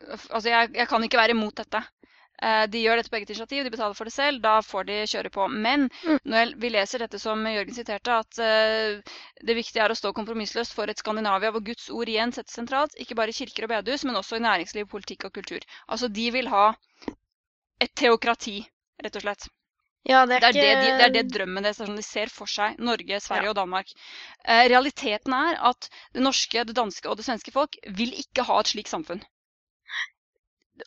[0.01, 1.83] Altså, jeg, jeg kan ikke være imot dette.
[2.73, 5.29] De gjør dette på eget initiativ, de betaler for det selv, da får de kjøre
[5.35, 5.45] på.
[5.53, 6.17] Men Mm.
[6.33, 8.41] når vi leser dette som Jørgen siterte, at
[9.45, 12.97] det viktige er å stå kompromissløst for et Skandinavia hvor Guds ord igjen settes sentralt,
[12.97, 15.61] ikke bare i kirker og bedehus, men også i næringsliv, politikk og kultur.
[15.87, 16.65] Altså, de vil ha
[17.85, 18.57] et teokrati,
[19.05, 19.51] rett og slett.
[20.09, 22.05] Ja, det er, Det er det, de, det er det drømmen deres er sånn de
[22.05, 22.79] ser for seg.
[22.81, 23.53] Norge, Sverige Ja.
[23.53, 23.91] og Danmark.
[24.45, 28.61] Eh, realiteten er at det norske, det danske og det svenske folk vil ikke ha
[28.61, 29.21] et slikt samfunn.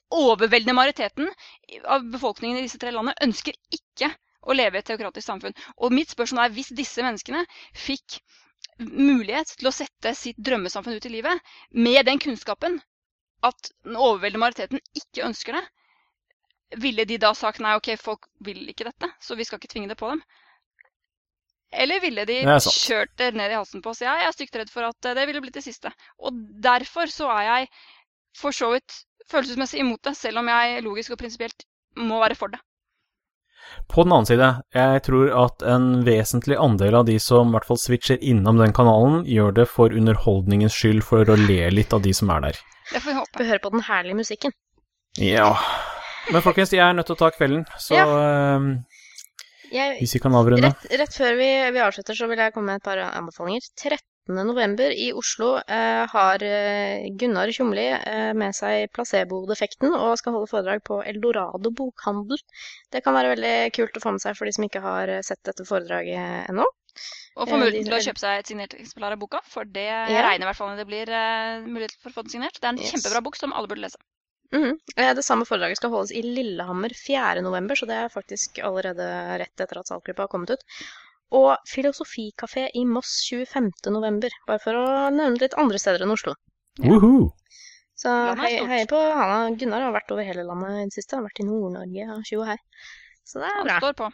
[0.09, 1.30] Overveldende majoriteten
[1.86, 4.09] av befolkningen i disse tre landene ønsker ikke
[4.41, 5.53] å leve i et teokratisk samfunn.
[5.78, 7.45] Og mitt spørsmål er hvis disse menneskene
[7.86, 8.18] fikk
[8.82, 12.82] mulighet til å sette sitt drømmesamfunn ut i livet med den kunnskapen
[13.45, 15.64] at den overveldende majoriteten ikke ønsker det,
[16.82, 19.92] ville de da sagt nei, ok, folk vil ikke dette, så vi skal ikke tvinge
[19.92, 20.24] det på dem?
[21.74, 24.04] Eller ville de Det kjørt det ned i halsen på oss?
[24.06, 25.90] Ja, jeg er stygt redd for at eh, det ville blitt det siste.
[26.22, 27.72] Og derfor så er jeg
[28.38, 29.00] for så vidt
[29.32, 31.66] følelsesmessig imot det, selv om jeg logisk og prinsipielt
[31.98, 32.62] må være for det.
[33.90, 37.68] På den annen side, jeg tror at en vesentlig andel av de som i hvert
[37.68, 42.04] fall switcher innom den kanalen, gjør det for underholdningens skyld, for å le litt av
[42.04, 42.60] de som er der.
[42.92, 43.40] Det får vi håpe.
[43.40, 44.56] Vi hører på den herlige musikken.
[45.22, 45.54] Ja.
[46.32, 48.70] Men folkens, jeg er nødt til å ta kvelden, så ehm,
[49.74, 52.72] Jeg, hvis vi kan avrunde rett, rett før vi, vi avslutter, så vil jeg komme
[52.72, 54.00] med et par anbefalinger.
[54.32, 60.52] november i Oslo eh, har eh, Gunnar Tjomli eh, med seg placebo-defekten og skal holde
[60.52, 62.40] foredrag på Eldorado bokhandel.
[62.94, 65.26] Det kan være veldig kult å få med seg for de som ikke har eh,
[65.26, 66.70] sett dette foredraget ennå.
[67.36, 69.88] Og få Eh, muligheten til å kjøpe seg et signert eksemplar av boka, for det
[69.90, 70.24] jeg Ja.
[70.30, 72.60] regner i hvert fall med det blir uh, mulighet for å få den signert.
[72.62, 72.94] Det er en Yes.
[72.94, 73.98] kjempebra bok som alle burde lese.
[74.54, 77.41] Eh, Det samme foredraget skal holdes i Lillehammer 4.
[77.41, 79.08] november, så det er faktisk allerede
[79.41, 80.64] rett etter at salgsgruppa har kommet ut.
[81.34, 83.72] Og Filosofikafé i Moss 25.
[83.91, 86.36] november, bare for å nevne litt andre steder enn Oslo.
[86.78, 86.99] Ja.
[87.95, 88.10] Så
[88.41, 89.56] hei, hei på Hanna.
[89.58, 91.16] Gunnar har vært over hele landet i det siste.
[91.16, 92.58] Han har vært i Nord-Norge og tjo og hei.
[93.24, 93.78] Så det er Han bra.
[93.80, 94.12] står på.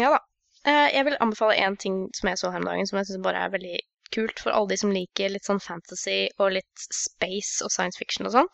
[0.00, 0.20] Ja da.
[0.66, 3.22] Eh, Jeg vil anbefale én ting som jeg så her om dagen, som jeg syns
[3.24, 3.78] bare er veldig
[4.12, 8.26] kult for alle de som liker litt sånn fantasy og litt space og science fiction
[8.26, 8.48] og sånn.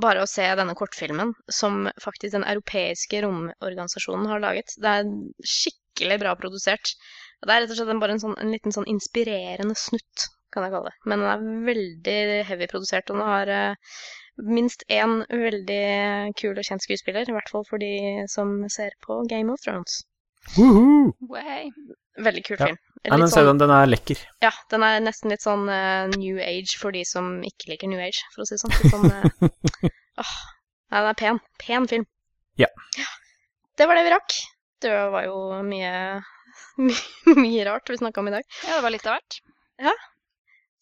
[0.00, 4.72] Bare å se denne kortfilmen som faktisk den europeiske romorganisasjonen har laget.
[4.80, 5.10] Det er
[5.44, 6.94] skikkelig bra produsert.
[7.42, 10.72] Det er rett og slett bare en, sånn, en liten sånn inspirerende snutt, kan jeg
[10.72, 10.96] kalle det.
[11.10, 12.18] Men den er veldig
[12.48, 13.98] heavy produsert, og den har uh,
[14.48, 15.82] minst én veldig
[16.40, 17.28] kul og kjent skuespiller.
[17.28, 20.00] I hvert fall for de som ser på Game of Thrones.
[20.56, 21.12] Woohoo!
[21.28, 21.68] Way.
[22.18, 22.70] Veldig kul Ja.
[22.70, 22.80] film.
[23.10, 24.20] Nei, men sånn, den, er lekker.
[24.44, 27.98] ja, den er nesten litt sånn uh, new age for de som ikke liker new
[27.98, 28.74] age, for å si det sånn.
[28.78, 29.88] Litt sånn uh,
[30.22, 30.34] åh,
[30.92, 31.40] nei, den er pen.
[31.58, 32.06] Pen film.
[32.60, 32.68] Ja.
[33.80, 34.36] Det var det vi rakk.
[34.82, 35.34] Det var jo
[35.66, 35.90] mye,
[36.86, 36.94] my,
[37.42, 38.46] mye rart vi snakka om i dag.
[38.68, 39.40] Ja, det var litt av hvert.
[39.82, 39.96] Ja.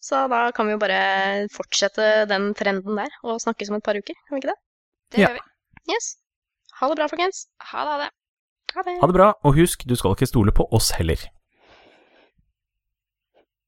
[0.01, 1.01] Så da kan vi jo bare
[1.53, 4.59] fortsette den trenden der og snakkes om et par uker, kan vi ikke det?
[5.13, 5.27] Det Ja.
[5.29, 5.93] gjør vi.
[5.93, 6.13] Yes.
[6.79, 7.43] Ha det bra, folkens.
[7.73, 7.91] Ha det.
[7.91, 8.09] Ha det.
[8.77, 8.97] Ha det.
[9.01, 11.21] Ha det bra, og husk, du skal ikke stole på oss heller.